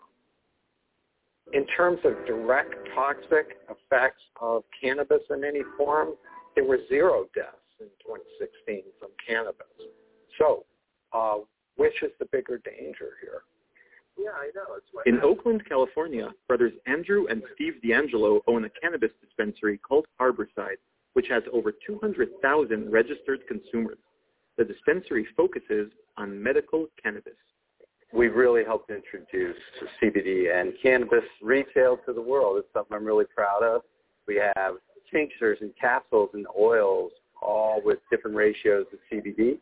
[1.53, 6.14] In terms of direct toxic effects of cannabis in any form,
[6.57, 9.66] there were zero deaths in 2016 from cannabis.
[10.37, 10.64] So,
[11.12, 11.38] uh,
[11.76, 13.42] which is the bigger danger here?
[14.18, 14.77] Yeah, I know.
[15.07, 20.77] In Oakland, California, brothers Andrew and Steve DeAngelo own a cannabis dispensary called Harborside,
[21.14, 23.99] which has over 200,000 registered consumers.
[24.59, 27.33] The dispensary focuses on medical cannabis.
[28.12, 29.57] We've really helped introduce
[30.03, 32.59] CBD and cannabis retail to the world.
[32.59, 33.83] It's something I'm really proud of.
[34.27, 34.75] We have
[35.11, 39.59] tinctures and capsules and oils, all with different ratios of CBD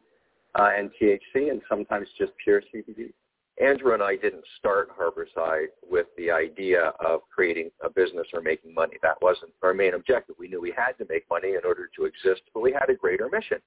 [0.58, 3.12] uh, and THC, and sometimes just pure CBD.
[3.60, 8.72] Andrew and I didn't start Harborside with the idea of creating a business or making
[8.72, 8.96] money.
[9.02, 10.36] That wasn't our main objective.
[10.38, 12.94] We knew we had to make money in order to exist, but we had a
[12.94, 13.58] greater mission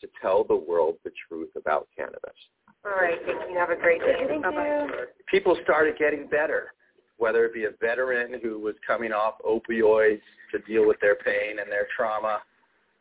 [0.00, 2.20] to tell the world the truth about cannabis.
[2.84, 3.18] All right.
[3.26, 3.58] Thank you.
[3.58, 4.24] Have a great day.
[4.26, 4.86] Thank Bye-bye.
[5.30, 6.72] People started getting better,
[7.18, 11.58] whether it be a veteran who was coming off opioids to deal with their pain
[11.60, 12.40] and their trauma,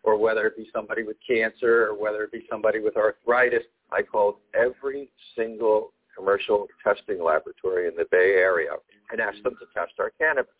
[0.03, 3.63] or whether it be somebody with cancer, or whether it be somebody with arthritis.
[3.91, 8.71] I called every single commercial testing laboratory in the Bay Area
[9.11, 10.51] and asked them to test our cannabis.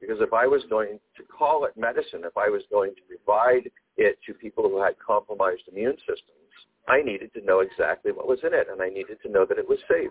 [0.00, 3.70] Because if I was going to call it medicine, if I was going to provide
[3.96, 6.52] it to people who had compromised immune systems,
[6.88, 9.58] I needed to know exactly what was in it, and I needed to know that
[9.58, 10.10] it was safe.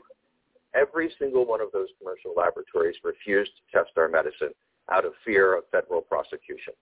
[0.75, 4.53] Every single one of those commercial laboratories refused to test our medicine
[4.91, 6.73] out of fear of federal prosecution.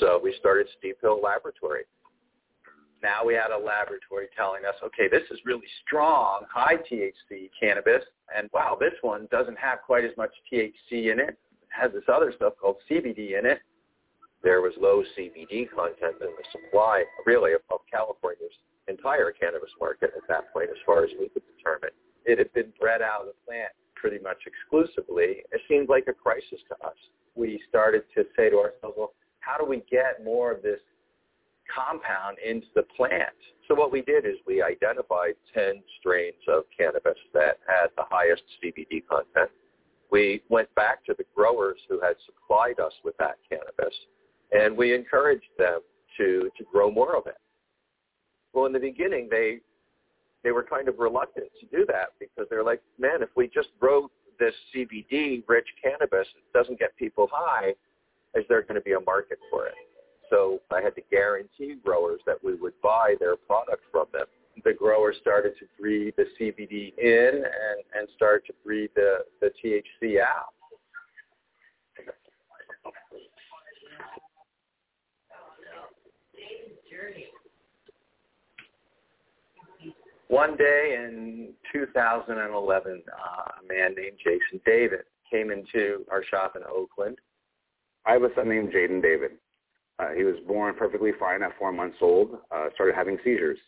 [0.00, 1.84] So we started Steep Hill Laboratory.
[3.04, 8.02] Now we had a laboratory telling us, okay, this is really strong, high THC cannabis,
[8.34, 11.36] and wow, this one doesn't have quite as much THC in it.
[11.36, 13.60] It has this other stuff called CBD in it.
[14.42, 18.56] There was low CBD content in the supply, really, of, of California's
[18.88, 21.90] entire cannabis market at that point, as far as we could determine.
[22.24, 25.44] It had been bred out of the plant pretty much exclusively.
[25.52, 26.96] It seemed like a crisis to us.
[27.34, 30.80] We started to say to ourselves, well, how do we get more of this
[31.74, 33.34] compound into the plant?
[33.68, 38.42] So what we did is we identified 10 strains of cannabis that had the highest
[38.62, 39.50] CBD content.
[40.10, 43.94] We went back to the growers who had supplied us with that cannabis,
[44.52, 45.80] and we encouraged them
[46.18, 47.38] to, to grow more of it.
[48.52, 49.60] Well, in the beginning, they
[50.44, 53.68] they were kind of reluctant to do that because they're like, man, if we just
[53.80, 57.70] grow this CBD-rich cannabis, it doesn't get people high,
[58.34, 59.74] is there going to be a market for it?
[60.34, 64.26] so I had to guarantee growers that we would buy their product from them.
[64.64, 69.50] The growers started to breed the CBD in and, and started to breed the, the
[69.64, 70.46] THC out.
[80.28, 86.62] One day in 2011, uh, a man named Jason David came into our shop in
[86.64, 87.18] Oakland.
[88.04, 89.32] I was named Jaden David.
[89.98, 93.58] Uh, he was born perfectly fine at four months old, uh, started having seizures.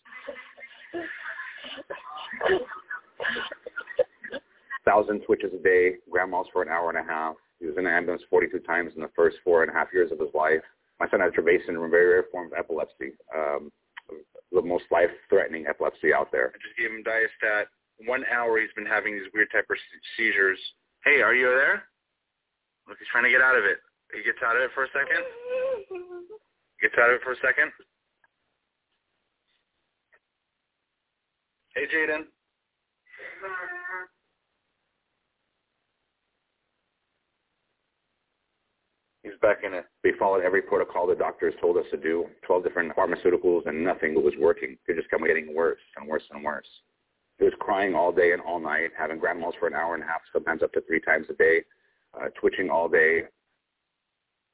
[4.85, 7.37] Thousand twitches a day, grand mals for an hour and a half.
[7.61, 10.11] He was in an ambulance 42 times in the first four and a half years
[10.13, 10.63] of his life.
[11.01, 13.71] My son has Dravet syndrome, very rare form of epilepsy, um,
[14.53, 16.53] the most life-threatening epilepsy out there.
[16.55, 17.67] I just gave him Diastat.
[18.07, 19.77] One hour he's been having these weird type of
[20.17, 20.59] seizures.
[21.05, 21.85] Hey, are you there?
[22.89, 23.79] Look, he's trying to get out of it.
[24.15, 25.25] He gets out of it for a second.
[26.87, 27.73] Gets out of it for a second.
[31.75, 32.27] Hey, Jaden.
[39.25, 39.87] He's back in it.
[40.05, 44.15] We followed every protocol the doctors told us to do, 12 different pharmaceuticals, and nothing
[44.15, 44.77] was working.
[44.87, 46.69] It just kept getting worse and worse and worse.
[47.41, 50.05] He was crying all day and all night, having grand mal for an hour and
[50.05, 51.65] a half, sometimes up to three times a day,
[52.15, 53.23] uh, twitching all day.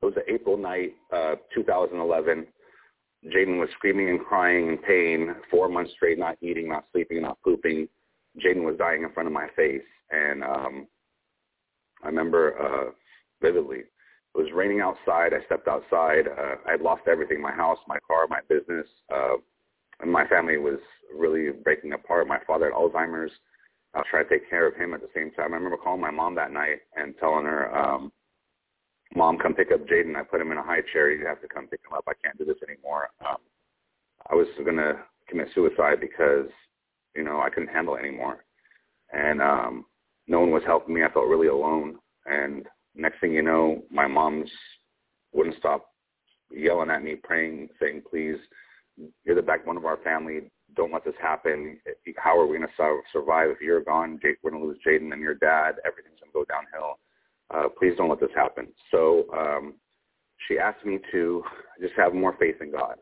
[0.02, 2.46] It was an April night, uh, 2011.
[3.26, 7.40] Jaden was screaming and crying in pain, four months straight, not eating, not sleeping, not
[7.42, 7.88] pooping.
[8.38, 10.88] Jaden was dying in front of my face, and um,
[12.02, 12.90] I remember uh,
[13.40, 13.78] vividly.
[13.78, 15.34] It was raining outside.
[15.34, 16.26] I stepped outside.
[16.26, 19.36] Uh, I had lost everything: my house, my car, my business, uh,
[20.00, 20.80] and my family was
[21.16, 22.26] really breaking apart.
[22.26, 23.30] My father had Alzheimer's.
[23.94, 25.52] I was trying to take care of him at the same time.
[25.52, 28.10] I remember calling my mom that night and telling her, um,
[29.14, 30.16] "Mom, come pick up Jaden.
[30.16, 31.10] I put him in a high chair.
[31.10, 32.04] You have to come pick him up.
[32.08, 33.38] I can't do this anymore." Um,
[34.30, 34.98] I was going to
[35.28, 36.46] commit suicide because,
[37.16, 38.44] you know, I couldn't handle it anymore,
[39.12, 39.86] and um,
[40.26, 41.02] no one was helping me.
[41.02, 44.50] I felt really alone, and next thing you know, my mom's
[45.32, 45.86] wouldn't stop
[46.50, 48.36] yelling at me, praying, saying, "Please,
[49.24, 50.50] you're the backbone of our family.
[50.74, 51.78] Don't let this happen.
[52.16, 54.18] How are we going to survive if you're gone?
[54.42, 55.76] we're going to lose Jaden and your dad.
[55.84, 56.98] Everything's going to go downhill.
[57.52, 59.74] Uh, please don't let this happen." So um,
[60.48, 61.42] she asked me to
[61.80, 62.96] just have more faith in God.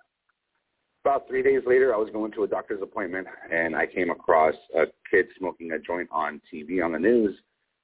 [1.05, 4.55] About three days later, I was going to a doctor's appointment, and I came across
[4.77, 7.35] a kid smoking a joint on TV on the news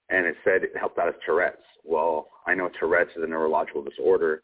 [0.08, 1.62] and it said it helped out with Tourette's.
[1.84, 4.42] Well, I know Tourette's is a neurological disorder.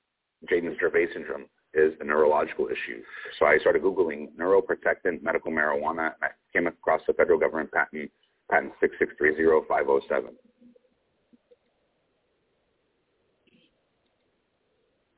[0.51, 3.03] Jaden's Dravet syndrome is a neurological issue.
[3.39, 8.11] So I started Googling neuroprotectant medical marijuana, and I came across the federal government patent,
[8.51, 10.31] patent 6630507.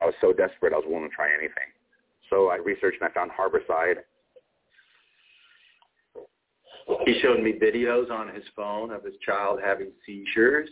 [0.05, 1.73] I was so desperate, I was willing to try anything.
[2.29, 4.05] So I researched and I found Harborside
[7.05, 10.69] he showed me videos on his phone of his child having seizures.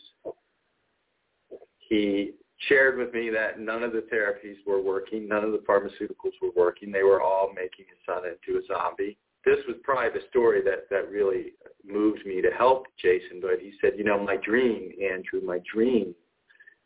[1.89, 2.33] He
[2.67, 6.51] shared with me that none of the therapies were working, none of the pharmaceuticals were
[6.55, 6.91] working.
[6.91, 9.17] They were all making his son into a zombie.
[9.45, 11.53] This was probably the story that, that really
[11.85, 13.39] moved me to help Jason.
[13.41, 16.15] But he said, you know, my dream, Andrew, my dream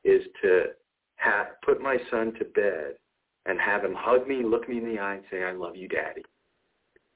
[0.04, 0.64] is to
[1.18, 2.96] have, put my son to bed
[3.46, 5.88] and have him hug me, look me in the eye and say, I love you,
[5.88, 6.24] daddy.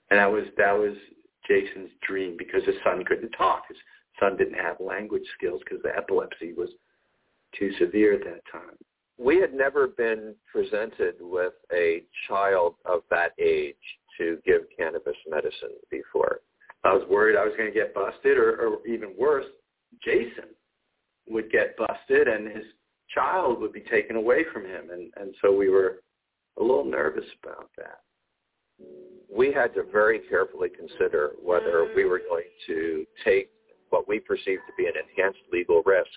[0.10, 0.96] And that was, that was
[1.48, 3.64] Jason's dream because his son couldn't talk.
[3.68, 3.78] His
[4.20, 6.70] son didn't have language skills because the epilepsy was
[7.58, 8.78] too severe at that time.
[9.18, 13.76] We had never been presented with a child of that age
[14.18, 16.40] to give cannabis medicine before.
[16.84, 19.46] I was worried I was going to get busted or, or even worse,
[20.04, 20.50] Jason
[21.30, 22.66] would get busted and his
[23.14, 24.90] child would be taken away from him.
[24.92, 26.02] And, and so we were
[26.60, 28.00] a little nervous about that
[29.34, 31.96] we had to very carefully consider whether mm-hmm.
[31.96, 33.50] we were going to take
[33.90, 36.08] what we perceived to be an enhanced legal risk.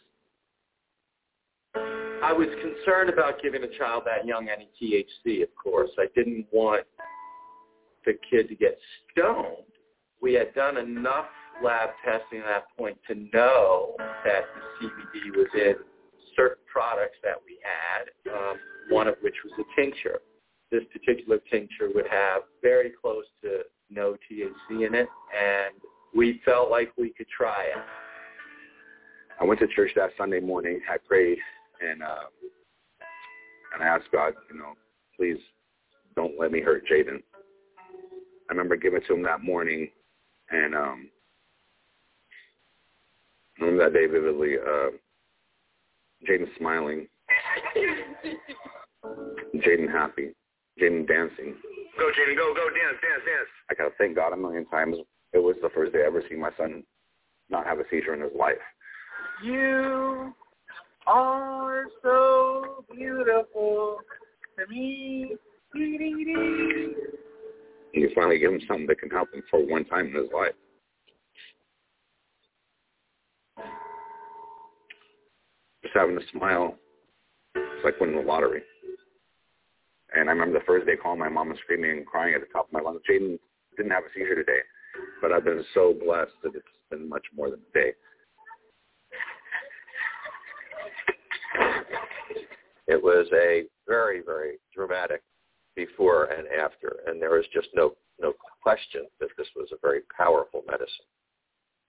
[1.76, 5.90] I was concerned about giving a child that young any THC, of course.
[5.98, 6.86] I didn't want
[8.06, 8.78] the kid to get
[9.12, 9.66] stoned.
[10.20, 11.26] We had done enough
[11.62, 14.44] lab testing at that point to know that
[14.80, 15.74] the CBD was in
[16.36, 18.56] certain products that we had, um,
[18.90, 20.20] one of which was a tincture
[20.74, 23.60] this particular tincture would have very close to
[23.90, 25.74] no THC in it, and
[26.14, 27.82] we felt like we could try it.
[29.40, 30.80] I went to church that Sunday morning.
[30.90, 31.38] I prayed,
[31.80, 32.24] and uh,
[33.74, 34.72] and I asked God, you know,
[35.16, 35.38] please
[36.16, 37.22] don't let me hurt Jaden.
[38.48, 39.88] I remember giving it to him that morning,
[40.50, 41.08] and um,
[43.60, 44.54] I remember that day vividly.
[44.58, 44.90] Uh,
[46.28, 47.06] Jaden smiling,
[49.56, 50.30] Jaden happy.
[50.80, 51.54] Jaden dancing.
[51.98, 53.48] Go, Jaden, go, go, dance, dance, dance.
[53.70, 54.96] I gotta thank God a million times.
[55.32, 56.82] It was the first day I ever seen my son
[57.50, 58.54] not have a seizure in his life.
[59.42, 60.32] You
[61.06, 63.98] are so beautiful
[64.58, 65.36] to me.
[65.74, 66.94] He
[67.92, 70.54] you finally give him something that can help him for one time in his life.
[75.94, 76.76] Having a smile,
[77.54, 78.62] it's like winning the lottery.
[80.14, 82.46] And I remember the first day calling my mom and screaming and crying at the
[82.52, 83.00] top of my lungs.
[83.08, 83.38] Jaden
[83.76, 84.60] didn't have a seizure today,
[85.20, 87.92] but I've been so blessed that it's been much more than a day.
[92.86, 95.22] It was a very, very dramatic
[95.74, 98.32] before and after, and there was just no no
[98.62, 101.06] question that this was a very powerful medicine.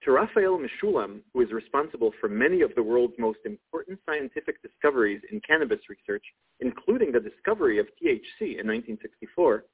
[0.06, 5.20] To Raphael Mechoulam, who is responsible for many of the world's most important scientific discoveries
[5.32, 6.24] in cannabis research,
[6.60, 9.66] including the discovery of THC in 1964,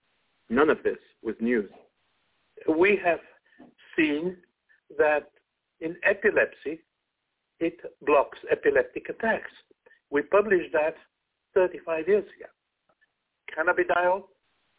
[0.49, 1.69] none of this was news.
[2.65, 3.19] We have
[3.97, 4.37] seen
[4.97, 5.31] that
[5.81, 6.79] in epilepsy,
[7.59, 9.51] it blocks epileptic attacks.
[10.11, 10.95] We published that
[11.55, 12.49] 35 years ago.
[13.53, 14.23] Cannabidiol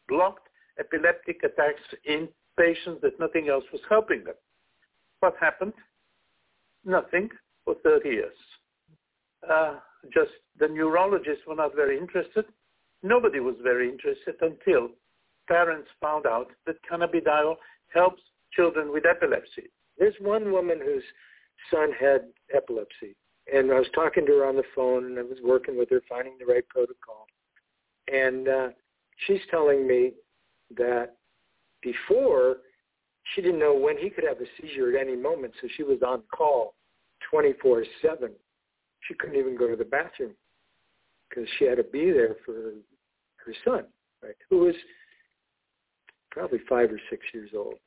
[0.09, 0.49] blocked
[0.81, 4.35] epileptic attacks in patients that nothing else was helping them.
[5.23, 5.73] What happened?
[6.85, 7.29] Nothing
[7.65, 8.37] for 30 years.
[9.49, 9.77] Uh,
[10.13, 12.45] just the neurologists were not very interested.
[13.05, 14.89] Nobody was very interested until
[15.47, 17.55] parents found out that cannabidiol
[17.95, 18.21] helps
[18.53, 19.71] children with epilepsy.
[19.97, 21.05] There's one woman whose
[21.71, 23.15] son had epilepsy,
[23.53, 26.01] and I was talking to her on the phone, and I was working with her,
[26.09, 27.29] finding the right protocol.
[28.13, 28.69] And uh,
[29.25, 30.15] she's telling me
[30.77, 31.15] that
[31.81, 32.57] before
[33.35, 36.03] she didn't know when he could have a seizure at any moment, so she was
[36.03, 36.75] on call
[37.33, 38.31] 24/7.
[39.01, 40.37] She couldn't even go to the bathroom
[41.29, 42.75] because she had to be there for
[43.45, 43.87] her son,
[44.23, 44.75] right, who was
[46.31, 47.79] probably five or six years old.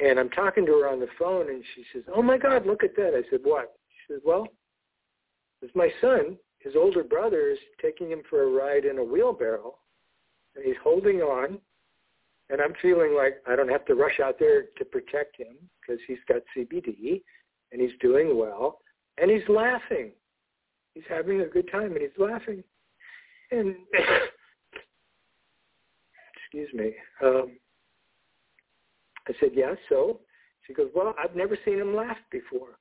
[0.00, 2.84] And I'm talking to her on the phone, and she says, "Oh my God, look
[2.84, 4.46] at that!" I said, "What?" She says, "Well,
[5.60, 6.38] it's my son.
[6.60, 9.78] His older brother is taking him for a ride in a wheelbarrow,
[10.54, 11.60] and he's holding on,
[12.50, 16.00] and I'm feeling like I don't have to rush out there to protect him because
[16.06, 17.22] he's got CBD,
[17.72, 18.78] and he's doing well,
[19.20, 20.12] and he's laughing.
[20.94, 22.62] He's having a good time, and he's laughing,
[23.50, 23.76] and."
[26.50, 26.94] excuse me.
[27.22, 27.58] Um,
[29.28, 30.20] I said, yeah, so?
[30.66, 32.78] She goes, well, I've never seen him laugh before.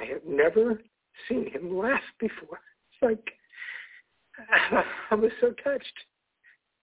[0.00, 0.80] I have never
[1.28, 2.58] seen him laugh before.
[2.92, 3.32] It's like,
[5.10, 5.86] I was so touched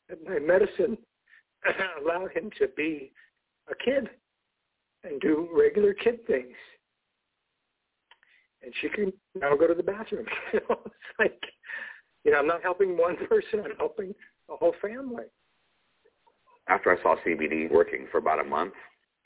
[0.09, 0.97] that my medicine
[2.01, 3.11] allowed him to be
[3.69, 4.09] a kid
[5.03, 6.55] and do regular kid things.
[8.63, 10.25] And she can now go to the bathroom.
[10.53, 11.41] you know, it's like,
[12.23, 14.13] you know, I'm not helping one person, I'm helping
[14.49, 15.25] a whole family
[16.69, 18.73] after I saw CBD working for about a month,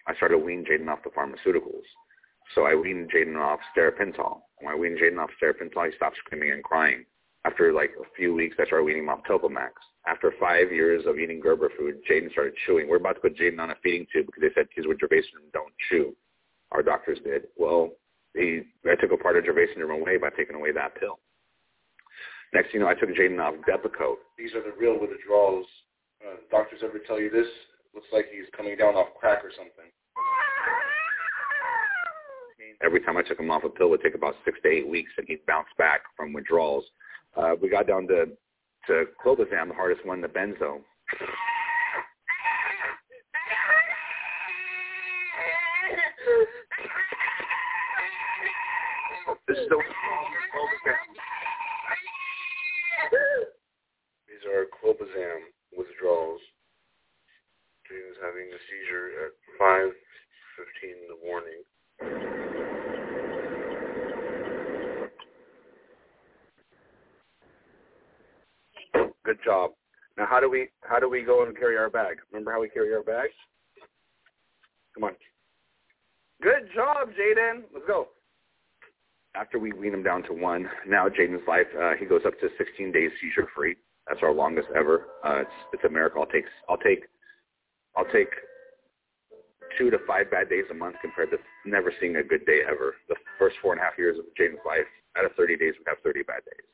[0.07, 1.85] I started weaning Jaden off the pharmaceuticals.
[2.55, 4.41] So I weaned Jaden off stiripentol.
[4.59, 7.05] When I weaned Jaden off stiripentol, he stopped screaming and crying.
[7.45, 9.71] After like a few weeks, I started weaning him off Topamax.
[10.07, 12.87] After five years of eating Gerber food, Jaden started chewing.
[12.87, 15.23] We're about to put Jaden on a feeding tube because they said kids with Dravet
[15.25, 16.15] syndrome don't chew.
[16.71, 17.47] Our doctors did.
[17.57, 17.91] Well,
[18.35, 21.19] he, I took a part of Dravet syndrome away by taking away that pill.
[22.53, 24.21] Next thing you know, I took Jaden off Depakote.
[24.37, 25.65] These are the real withdrawals
[26.21, 27.47] uh, doctors ever tell you this?
[27.93, 29.89] Looks like he's coming down off crack or something.
[32.83, 34.87] Every time I took him off a pill, it would take about six to eight
[34.87, 36.85] weeks, and he'd bounce back from withdrawals.
[37.35, 38.25] Uh, we got down to
[38.87, 40.81] to clobazam, the hardest one, the benzo.
[49.47, 49.77] This is the
[54.27, 55.39] These are clobazam
[55.77, 56.41] withdrawals.
[57.87, 59.91] Jane is having a seizure at 5.15
[60.83, 61.63] in the morning.
[69.31, 69.71] Good job.
[70.17, 72.17] Now, how do we how do we go and carry our bag?
[72.33, 73.31] Remember how we carry our bags?
[74.93, 75.13] Come on.
[76.41, 77.61] Good job, Jaden.
[77.73, 78.09] Let's go.
[79.33, 82.49] After we wean him down to one, now Jaden's life, uh, he goes up to
[82.57, 83.77] 16 days seizure free.
[84.05, 85.05] That's our longest ever.
[85.23, 86.21] Uh, it's it's a miracle.
[86.21, 87.05] I'll take I'll take
[87.95, 88.31] I'll take
[89.77, 92.95] two to five bad days a month compared to never seeing a good day ever.
[93.07, 95.85] The first four and a half years of Jaden's life, out of 30 days, we
[95.87, 96.67] have 30 bad days.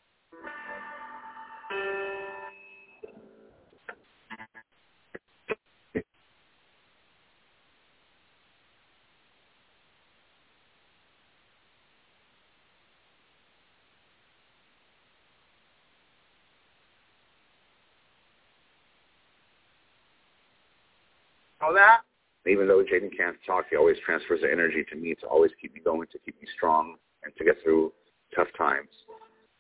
[21.68, 22.01] All that?
[22.47, 25.76] Even though Jaden can't talk, he always transfers the energy to me to always keep
[25.76, 26.95] me going, to keep me strong,
[27.26, 27.91] and to get through
[28.34, 28.88] tough times.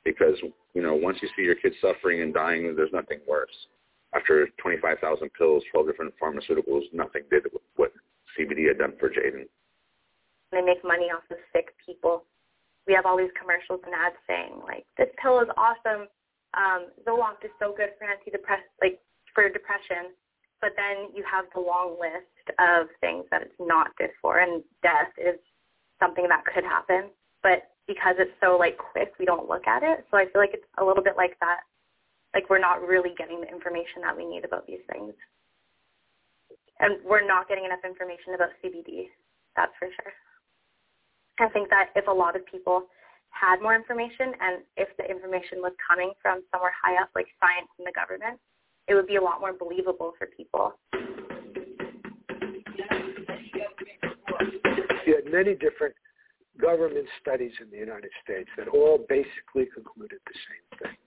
[0.05, 0.39] Because,
[0.73, 3.51] you know, once you see your kids suffering and dying, there's nothing worse.
[4.15, 5.03] After 25,000
[5.33, 6.87] pills, 12 different pharmaceuticals.
[6.93, 7.43] Nothing did
[7.75, 7.91] what
[8.39, 9.43] CBD had done for Jaden.
[10.53, 12.23] They make money off of sick people.
[12.87, 16.07] We have all these commercials and ads saying like, "This pill is awesome.
[16.53, 19.01] Um, Zoloft is so good for antidepress like
[19.35, 20.15] for depression."
[20.61, 24.63] But then you have the long list of things that it's not good for, and
[24.81, 25.39] death is
[25.99, 27.09] something that could happen.
[27.43, 30.05] But because it's so like quick, we don't look at it.
[30.09, 31.61] So I feel like it's a little bit like that.
[32.33, 35.13] Like we're not really getting the information that we need about these things.
[36.79, 39.09] And we're not getting enough information about CBD.
[39.55, 40.13] That's for sure.
[41.39, 42.85] I think that if a lot of people
[43.29, 47.69] had more information and if the information was coming from somewhere high up like science
[47.77, 48.39] and the government,
[48.87, 50.73] it would be a lot more believable for people.
[55.05, 55.95] You had many different
[56.59, 60.97] government studies in the United States that all basically concluded the same thing.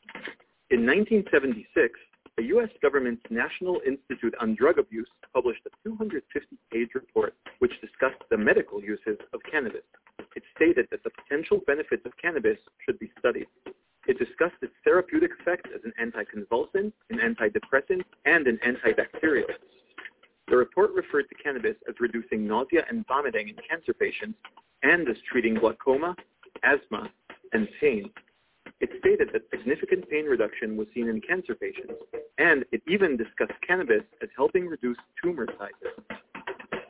[0.70, 1.98] In 1976,
[2.36, 2.70] the U.S.
[2.80, 9.18] government's National Institute on Drug Abuse published a 250-page report which discussed the medical uses
[9.34, 9.82] of cannabis.
[10.36, 13.46] It stated that the potential benefits of cannabis should be studied.
[14.06, 19.50] It discussed its therapeutic effects as an anticonvulsant, an antidepressant, and an antibacterial.
[20.48, 24.38] The report referred to cannabis as reducing nausea and vomiting in cancer patients
[24.82, 26.16] and as treating glaucoma,
[26.64, 27.10] asthma,
[27.52, 28.10] and pain.
[28.80, 31.92] It stated that significant pain reduction was seen in cancer patients,
[32.38, 36.20] and it even discussed cannabis as helping reduce tumor sizes.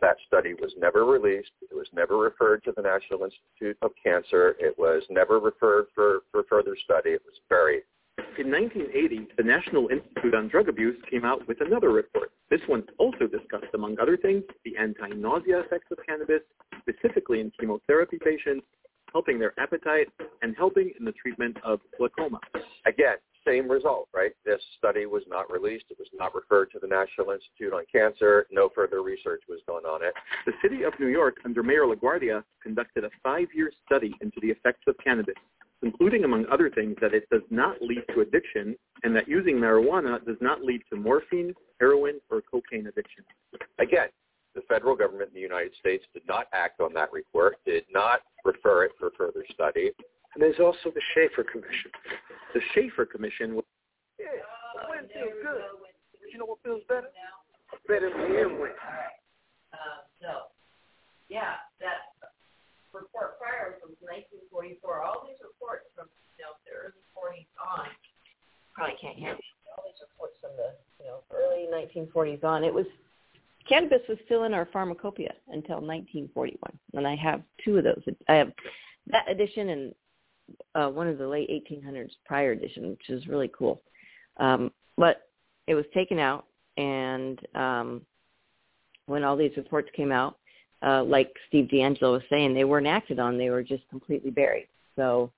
[0.01, 1.51] That study was never released.
[1.63, 4.57] It was never referred to the National Institute of Cancer.
[4.59, 7.11] It was never referred for, for further study.
[7.11, 7.83] It was buried.
[8.39, 12.31] In 1980, the National Institute on Drug Abuse came out with another report.
[12.49, 16.41] This one also discussed, among other things, the anti-nausea effects of cannabis,
[16.81, 18.65] specifically in chemotherapy patients,
[19.13, 20.09] helping their appetite,
[20.43, 22.41] and helping in the treatment of glaucoma.
[22.87, 23.17] Again,
[23.47, 24.33] same result, right?
[24.45, 25.87] This study was not released.
[25.91, 28.47] It was not referred to the National Institute on Cancer.
[28.51, 30.15] No further research was done on it.
[30.47, 34.83] The city of New York, under Mayor LaGuardia, conducted a five-year study into the effects
[34.87, 35.35] of cannabis,
[35.83, 40.25] concluding, among other things, that it does not lead to addiction and that using marijuana
[40.27, 43.25] does not lead to morphine, heroin, or cocaine addiction.
[43.79, 44.09] Again,
[44.55, 48.21] the federal government in the United States did not act on that report, did not
[48.45, 49.93] refer it for further study.
[50.35, 51.91] And there's also the Shafer Commission.
[52.55, 53.65] The Shafer Commission was
[54.19, 54.27] Yeah,
[54.89, 55.63] wind feels good.
[56.31, 57.11] You know what feels better?
[57.89, 58.75] Better than the wind.
[59.75, 60.55] Um, so,
[61.29, 62.15] yeah, that
[62.93, 66.07] report prior from 1944, all these reports from
[66.39, 67.91] you know the early 40s on,
[68.75, 69.47] probably can't hear me.
[69.75, 72.87] All these reports from the you know early 1940s on, it was
[73.69, 76.59] cannabis was still in our pharmacopoeia until 1941,
[76.95, 78.03] and I have two of those.
[78.29, 78.53] I have
[79.09, 79.95] that edition and
[80.75, 83.81] uh, one of the late 1800s prior edition, which is really cool.
[84.39, 85.29] Um, but
[85.67, 86.47] it was taken out,
[86.77, 88.03] and um,
[89.07, 90.37] when all these reports came out,
[90.83, 94.69] uh, like Steve DeAngelo was saying, they weren't acted on; they were just completely buried.
[94.97, 95.31] So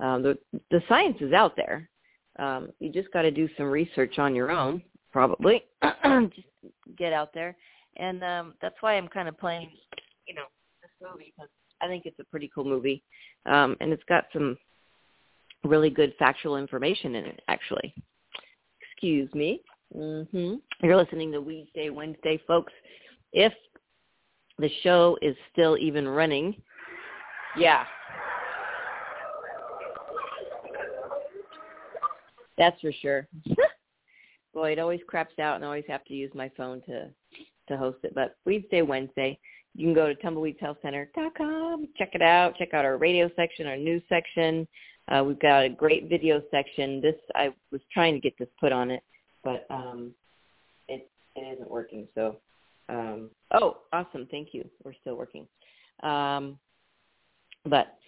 [0.00, 0.38] um, the
[0.70, 1.88] the science is out there.
[2.38, 5.64] Um, you just got to do some research on your own, probably.
[5.82, 6.48] just
[6.96, 7.56] get out there,
[7.96, 9.70] and um, that's why I'm kind of playing,
[10.26, 10.46] you know,
[10.82, 11.50] this movie because
[11.84, 13.02] I think it's a pretty cool movie,
[13.44, 14.56] um, and it's got some
[15.64, 17.42] really good factual information in it.
[17.48, 17.94] Actually,
[18.80, 19.60] excuse me.
[19.94, 20.54] Mm-hmm.
[20.82, 22.72] You're listening to Weedsday Wednesday, folks.
[23.32, 23.52] If
[24.58, 26.54] the show is still even running,
[27.58, 27.84] yeah,
[32.56, 33.28] that's for sure.
[34.54, 37.10] Boy, it always craps out, and I always have to use my phone to
[37.68, 38.14] to host it.
[38.14, 39.38] But Weedsday Wednesday,
[39.74, 44.02] you can go to tumbleweedshealthcenter.com, check it out, check out our radio section, our news
[44.08, 44.66] section.
[45.08, 47.00] Uh, we've got a great video section.
[47.00, 49.02] This I was trying to get this put on it,
[49.42, 50.12] but um,
[50.88, 52.06] it it isn't working.
[52.14, 52.36] So,
[52.88, 54.26] um, oh, awesome!
[54.30, 54.64] Thank you.
[54.84, 55.46] We're still working.
[56.02, 56.58] Um,
[57.66, 57.98] but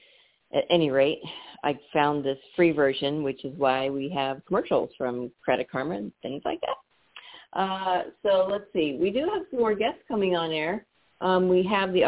[0.55, 1.21] at any rate,
[1.64, 6.12] I found this free version, which is why we have commercials from Credit Karma and
[6.23, 7.59] things like that.
[7.59, 8.99] Uh, so let's see.
[9.01, 10.87] We do have some more guests coming on air.
[11.21, 12.05] Um, we have the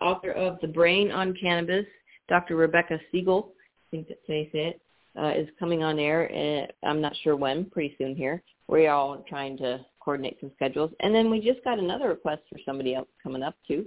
[0.00, 1.86] author of The Brain on Cannabis,
[2.28, 2.56] Dr.
[2.56, 4.80] Rebecca Siegel, I think that's how you say it,
[5.18, 6.30] uh, is coming on air.
[6.32, 8.42] Uh, I'm not sure when, pretty soon here.
[8.68, 10.92] We're all trying to coordinate some schedules.
[11.00, 13.86] And then we just got another request for somebody else coming up too.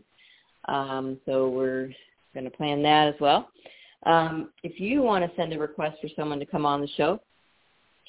[0.67, 1.91] Um, so we're
[2.33, 3.49] going to plan that as well.
[4.05, 7.19] Um, if you want to send a request for someone to come on the show,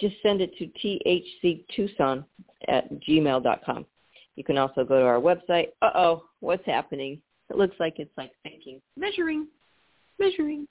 [0.01, 0.67] just send it to
[1.79, 2.25] thctucson
[2.67, 3.87] at gmail.com.
[4.37, 5.69] You can also go to our website.
[5.83, 7.21] Uh-oh, what's happening?
[7.51, 9.47] It looks like it's like thinking, measuring,
[10.19, 10.67] measuring.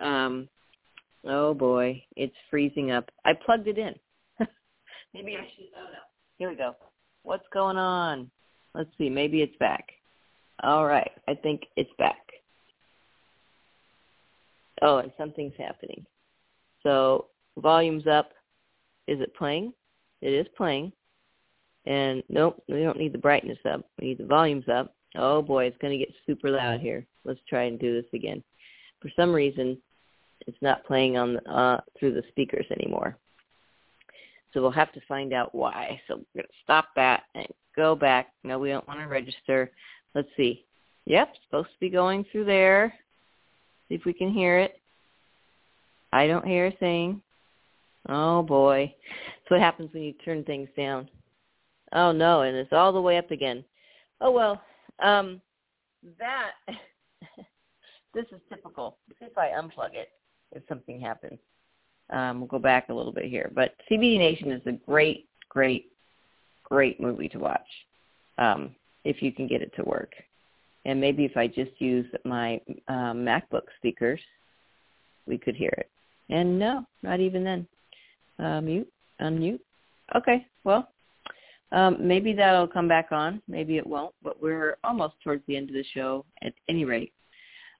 [0.00, 0.48] Um,
[1.26, 3.10] oh boy, it's freezing up.
[3.24, 3.94] I plugged it in.
[5.14, 5.98] Maybe I should, oh no.
[6.38, 6.76] Here we go.
[7.22, 8.30] What's going on?
[8.74, 9.08] Let's see.
[9.08, 9.86] Maybe it's back.
[10.62, 11.10] All right.
[11.28, 12.20] I think it's back.
[14.82, 16.04] Oh, and something's happening.
[16.82, 17.26] So
[17.56, 18.32] volume's up.
[19.06, 19.72] Is it playing?
[20.20, 20.92] It is playing.
[21.86, 23.84] And nope, we don't need the brightness up.
[24.00, 24.94] We need the volumes up.
[25.16, 27.06] Oh boy, it's going to get super loud here.
[27.24, 28.42] Let's try and do this again.
[29.00, 29.78] For some reason,
[30.46, 33.16] it's not playing on the, uh, through the speakers anymore.
[34.52, 36.00] So we'll have to find out why.
[36.06, 38.28] So we're going to stop that and go back.
[38.44, 39.70] No, we don't want to register.
[40.14, 40.64] Let's see.
[41.06, 42.94] Yep, supposed to be going through there.
[43.88, 44.80] See if we can hear it.
[46.12, 47.20] I don't hear a thing.
[48.08, 48.94] Oh boy.
[49.06, 51.08] That's what happens when you turn things down.
[51.94, 53.64] Oh no, and it's all the way up again.
[54.20, 54.60] Oh well.
[55.00, 55.40] Um
[56.18, 56.52] that
[58.14, 58.98] this is typical.
[59.20, 60.10] If I unplug it
[60.54, 61.38] if something happens.
[62.10, 63.50] Um, we'll go back a little bit here.
[63.54, 65.86] But CBD Nation is a great, great,
[66.62, 67.66] great movie to watch
[68.38, 68.74] um,
[69.04, 70.12] if you can get it to work.
[70.84, 74.20] And maybe if I just use my um, MacBook speakers,
[75.26, 75.88] we could hear it.
[76.28, 77.66] And no, not even then.
[78.38, 78.90] Uh, mute,
[79.20, 79.60] unmute.
[80.14, 80.88] Okay, well,
[81.72, 83.42] um, maybe that'll come back on.
[83.48, 87.12] Maybe it won't, but we're almost towards the end of the show at any rate.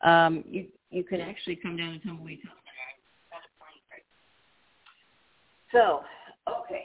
[0.03, 2.41] Um, you you can actually come down to Tumbleweed
[5.73, 6.03] So,
[6.49, 6.85] okay,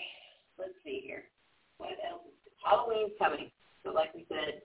[0.58, 1.24] let's see here.
[1.78, 2.22] What else?
[2.64, 3.52] Halloween's coming.
[3.84, 4.62] So like we said,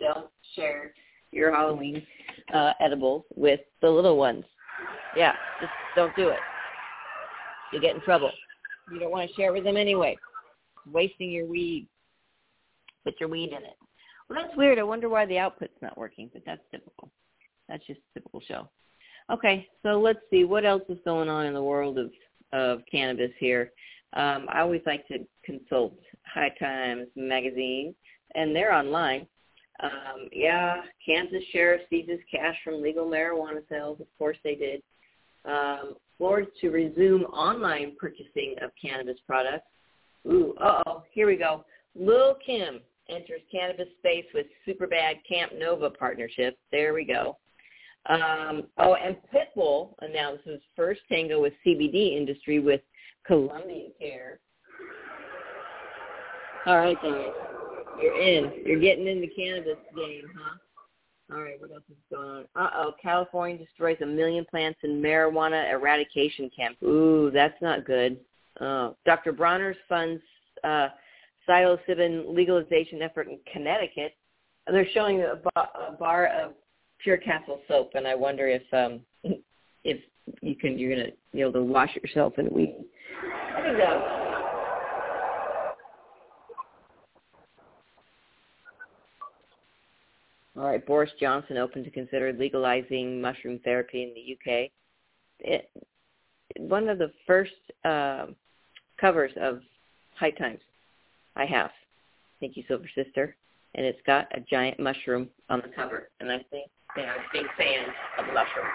[0.00, 0.92] don't share
[1.30, 2.02] your Halloween
[2.54, 4.44] uh, edibles with the little ones.
[5.14, 6.38] Yeah, just don't do it.
[7.72, 8.30] You get in trouble.
[8.90, 10.16] You don't want to share with them anyway.
[10.90, 11.88] Wasting your weed.
[13.04, 13.76] Put your weed in it.
[14.28, 14.78] Well, that's weird.
[14.78, 17.10] I wonder why the output's not working, but that's typical.
[17.68, 18.68] That's just a typical show.
[19.30, 22.10] Okay, so let's see what else is going on in the world of
[22.52, 23.72] of cannabis here.
[24.12, 27.94] Um, I always like to consult High Times magazine,
[28.34, 29.26] and they're online.
[29.82, 34.00] Um, yeah, Kansas sheriff seizes cash from legal marijuana sales.
[34.00, 34.82] Of course they did.
[35.44, 39.66] Um, Florida to resume online purchasing of cannabis products.
[40.26, 41.64] Ooh, uh-oh, here we go.
[41.94, 46.58] Lil Kim enters cannabis space with Superbad Camp Nova partnership.
[46.72, 47.38] There we go.
[48.06, 52.80] Um, oh, and Pitbull announces first tango with CBD industry with
[53.26, 54.38] Columbia Care.
[56.66, 57.32] All right, guys.
[58.00, 58.52] You're in.
[58.64, 60.56] You're getting in the cannabis game, huh?
[61.34, 62.44] All right, what else is going on?
[62.54, 66.76] Uh-oh, California destroys a million plants in marijuana eradication camp.
[66.84, 68.18] Ooh, that's not good.
[68.60, 69.32] Oh, Dr.
[69.32, 70.22] Bronner's funds
[70.64, 70.88] uh,
[71.48, 74.14] psilocybin legalization effort in Connecticut.
[74.66, 76.52] They're showing a, bar, a bar of
[77.02, 79.00] Pure Castle soap, and I wonder if um,
[79.84, 80.00] if
[80.40, 82.74] you can you're gonna be able to wash yourself in a week.
[83.56, 84.26] I think that.
[90.58, 94.70] All right, Boris Johnson open to consider legalizing mushroom therapy in the UK.
[95.40, 95.70] It,
[96.58, 97.52] one of the first
[97.84, 98.26] uh,
[99.00, 99.60] covers of
[100.16, 100.60] High Times
[101.36, 101.70] I have.
[102.40, 103.36] Thank you, Silver Sister.
[103.74, 106.08] And it's got a giant mushroom on the cover.
[106.20, 108.68] And I think they are big fans of mushrooms.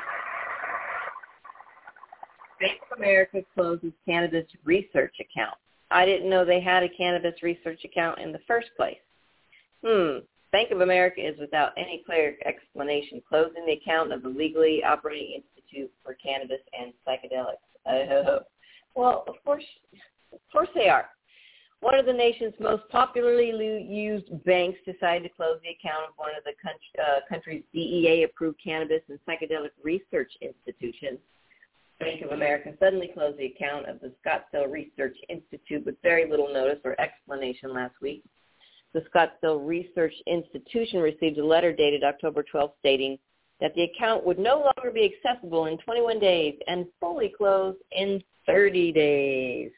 [2.60, 5.56] Bank of America closes cannabis research account.
[5.90, 8.98] I didn't know they had a cannabis research account in the first place.
[9.84, 10.20] Hmm.
[10.52, 15.42] Bank of America is without any clear explanation closing the account of the legally operating
[15.42, 17.56] Institute for Cannabis and Psychedelics.
[17.86, 18.40] Uh,
[18.96, 19.64] well, of course,
[20.34, 21.10] of course they are.
[21.82, 23.50] One of the nation's most popularly
[23.90, 26.54] used banks decided to close the account of one of the
[27.02, 31.18] uh, country's DEA-approved cannabis and psychedelic research institutions.
[32.00, 36.54] Bank of America suddenly closed the account of the Scottsdale Research Institute with very little
[36.54, 38.24] notice or explanation last week.
[38.94, 43.18] The Scottsdale Research Institution received a letter dated October 12 stating
[43.62, 48.22] that the account would no longer be accessible in 21 days and fully closed in
[48.48, 49.72] 30 days.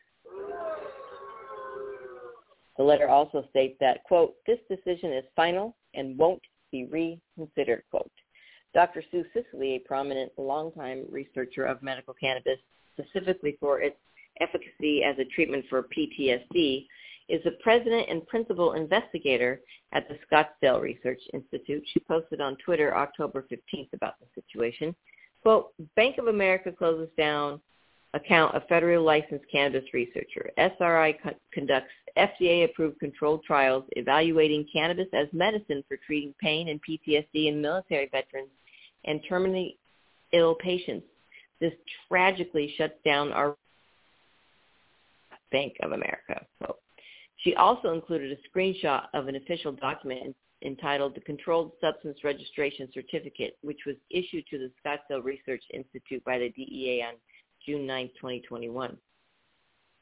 [2.77, 8.09] The letter also states that, quote, this decision is final and won't be reconsidered, quote.
[8.73, 9.03] Dr.
[9.11, 12.57] Sue Sisley, a prominent longtime researcher of medical cannabis,
[12.99, 13.97] specifically for its
[14.41, 16.87] efficacy as a treatment for PTSD,
[17.29, 19.61] is the president and principal investigator
[19.93, 21.83] at the Scottsdale Research Institute.
[21.93, 24.95] She posted on Twitter October 15th about the situation.
[25.41, 27.59] Quote, Bank of America closes down
[28.13, 30.51] account of federally licensed cannabis researcher.
[30.57, 37.47] SRI co- conducts FDA-approved controlled trials evaluating cannabis as medicine for treating pain and PTSD
[37.47, 38.49] in military veterans
[39.05, 39.75] and terminally
[40.31, 41.05] ill patients.
[41.59, 41.73] This
[42.07, 43.55] tragically shuts down our
[45.51, 46.45] Bank of America.
[46.59, 46.77] So
[47.43, 53.57] She also included a screenshot of an official document entitled the Controlled Substance Registration Certificate,
[53.61, 57.15] which was issued to the Scottsdale Research Institute by the DEA on
[57.65, 58.97] June 9, 2021.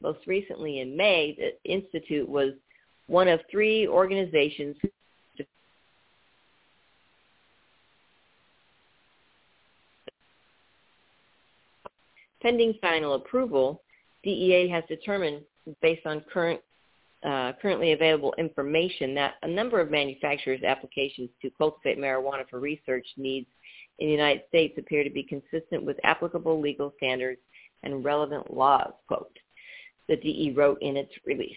[0.03, 2.53] Most recently in May, the Institute was
[3.07, 4.75] one of three organizations
[12.41, 13.81] pending final approval,
[14.23, 15.41] DEA has determined,
[15.81, 16.59] based on current
[17.23, 23.05] uh, currently available information that a number of manufacturers' applications to cultivate marijuana for research
[23.17, 23.47] needs
[23.99, 27.39] in the United States appear to be consistent with applicable legal standards
[27.83, 29.37] and relevant laws, quote.
[30.07, 31.55] The DE wrote in its release.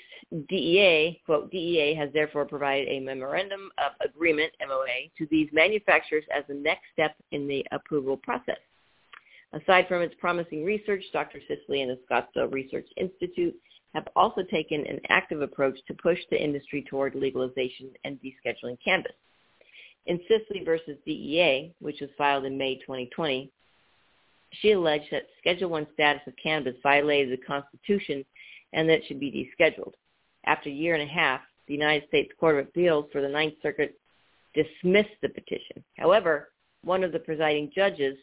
[0.48, 6.44] DEA, quote, DEA has therefore provided a memorandum of agreement, MOA, to these manufacturers as
[6.46, 8.58] the next step in the approval process.
[9.54, 11.40] Aside from its promising research, Dr.
[11.48, 13.56] Sisley and the Scottsdale Research Institute
[13.95, 19.12] have also taken an active approach to push the industry toward legalization and descheduling cannabis.
[20.07, 23.51] In Sisley versus DEA, which was filed in May 2020,
[24.61, 28.24] she alleged that Schedule 1 status of cannabis violated the Constitution
[28.72, 29.95] and that it should be descheduled.
[30.45, 33.55] After a year and a half, the United States Court of Appeals for the Ninth
[33.62, 33.99] Circuit
[34.55, 35.82] dismissed the petition.
[35.97, 36.51] However,
[36.82, 38.16] one of the presiding judges,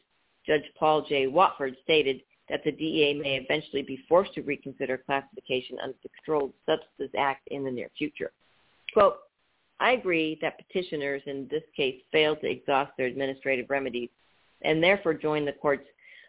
[0.46, 1.28] Judge Paul J.
[1.28, 6.54] Watford, stated that the DEA may eventually be forced to reconsider classification under the Controlled
[6.66, 8.32] Substances Act in the near future.
[8.94, 9.16] Quote,
[9.80, 14.10] I agree that petitioners in this case failed to exhaust their administrative remedies
[14.64, 15.88] and therefore joined the court's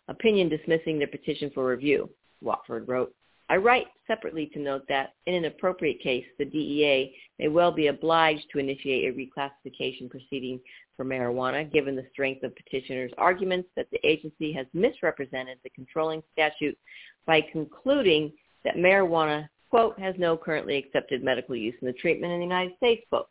[0.08, 2.08] opinion dismissing their petition for review,
[2.40, 3.12] Watford wrote.
[3.52, 7.88] I write separately to note that in an appropriate case, the DEA may well be
[7.88, 10.58] obliged to initiate a reclassification proceeding
[10.96, 16.22] for marijuana, given the strength of petitioners' arguments that the agency has misrepresented the controlling
[16.32, 16.78] statute
[17.26, 18.32] by concluding
[18.64, 22.74] that marijuana, quote, has no currently accepted medical use in the treatment in the United
[22.78, 23.28] States, quote.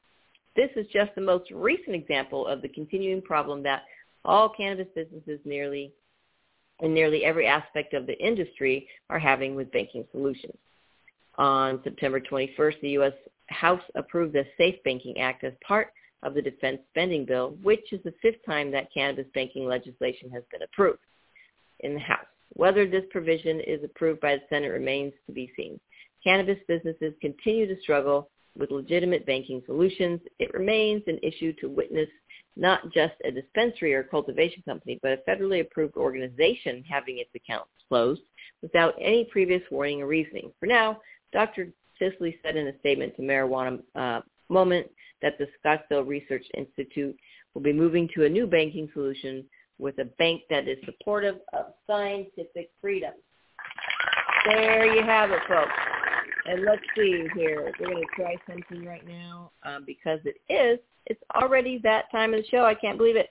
[0.56, 3.86] This is just the most recent example of the continuing problem that
[4.24, 5.92] all cannabis businesses nearly
[6.82, 10.58] in nearly every aspect of the industry are having with banking solutions.
[11.38, 13.14] On September 21st, the U.S.
[13.48, 18.00] House approved the SAFE Banking Act as part of the defense spending bill, which is
[18.04, 21.00] the fifth time that cannabis banking legislation has been approved
[21.80, 22.26] in the House.
[22.54, 25.80] Whether this provision is approved by the Senate remains to be seen.
[26.24, 30.20] Cannabis businesses continue to struggle with legitimate banking solutions.
[30.40, 32.10] It remains an issue to witness
[32.56, 37.72] not just a dispensary or cultivation company, but a federally approved organization having its accounts
[37.88, 38.22] closed
[38.62, 40.52] without any previous warning or reasoning.
[40.60, 41.00] For now,
[41.34, 41.70] Dr.
[41.98, 44.88] Sisley said in a statement to Marijuana uh, Moment
[45.22, 47.16] that the Scottsdale Research Institute
[47.54, 49.46] will be moving to a new banking solution
[49.80, 53.14] with a bank that is supportive of scientific freedom.
[54.46, 55.72] There you have it, folks.
[56.46, 57.72] And let's see here.
[57.80, 60.80] We're going to try something right now um, because it is.
[61.06, 62.66] It's already that time of the show.
[62.66, 63.30] I can't believe it.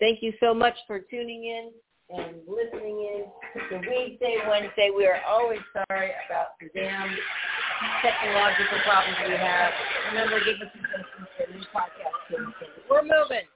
[0.00, 1.70] Thank you so much for tuning in
[2.10, 4.90] and listening in to Weedsday, Wednesday.
[4.94, 7.16] We are always sorry about the damn
[8.02, 9.72] technological problems we have.
[10.10, 12.52] Remember, give us suggestions for new podcasts.
[12.90, 13.46] We're moving.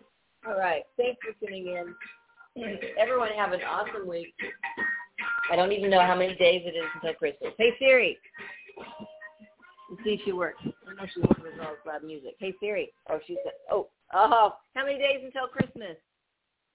[0.46, 0.82] All right.
[0.96, 1.94] Thanks for tuning in.
[2.98, 4.34] Everyone have an awesome week.
[5.50, 7.52] I don't even know how many days it is until Christmas.
[7.59, 8.18] Hey Siri.
[8.77, 10.61] Let's see if she works.
[10.64, 12.35] I know she works with all this loud music.
[12.39, 12.93] Hey Siri.
[13.09, 15.97] Oh, she said, oh, oh, how many days until Christmas?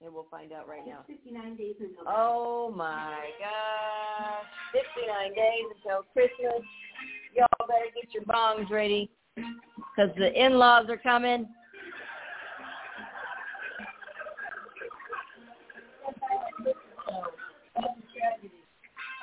[0.04, 1.04] And we'll find out right now.
[1.06, 4.46] 59 days until Oh my gosh.
[4.72, 6.62] 59 days until Christmas.
[7.36, 11.46] Y'all better get your bongs ready because the in-laws are coming.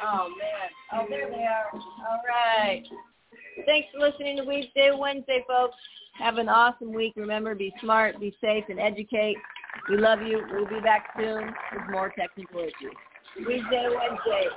[0.04, 0.70] Oh man.
[0.93, 1.70] Oh, there they are.
[1.74, 2.84] All right.
[3.66, 5.76] Thanks for listening to Weedsday Wednesday, folks.
[6.18, 7.14] Have an awesome week.
[7.16, 9.38] Remember, be smart, be safe, and educate.
[9.89, 10.43] We love you.
[10.52, 12.95] We'll be back soon with more technical issues.
[13.39, 14.47] Weedsday Wednesday.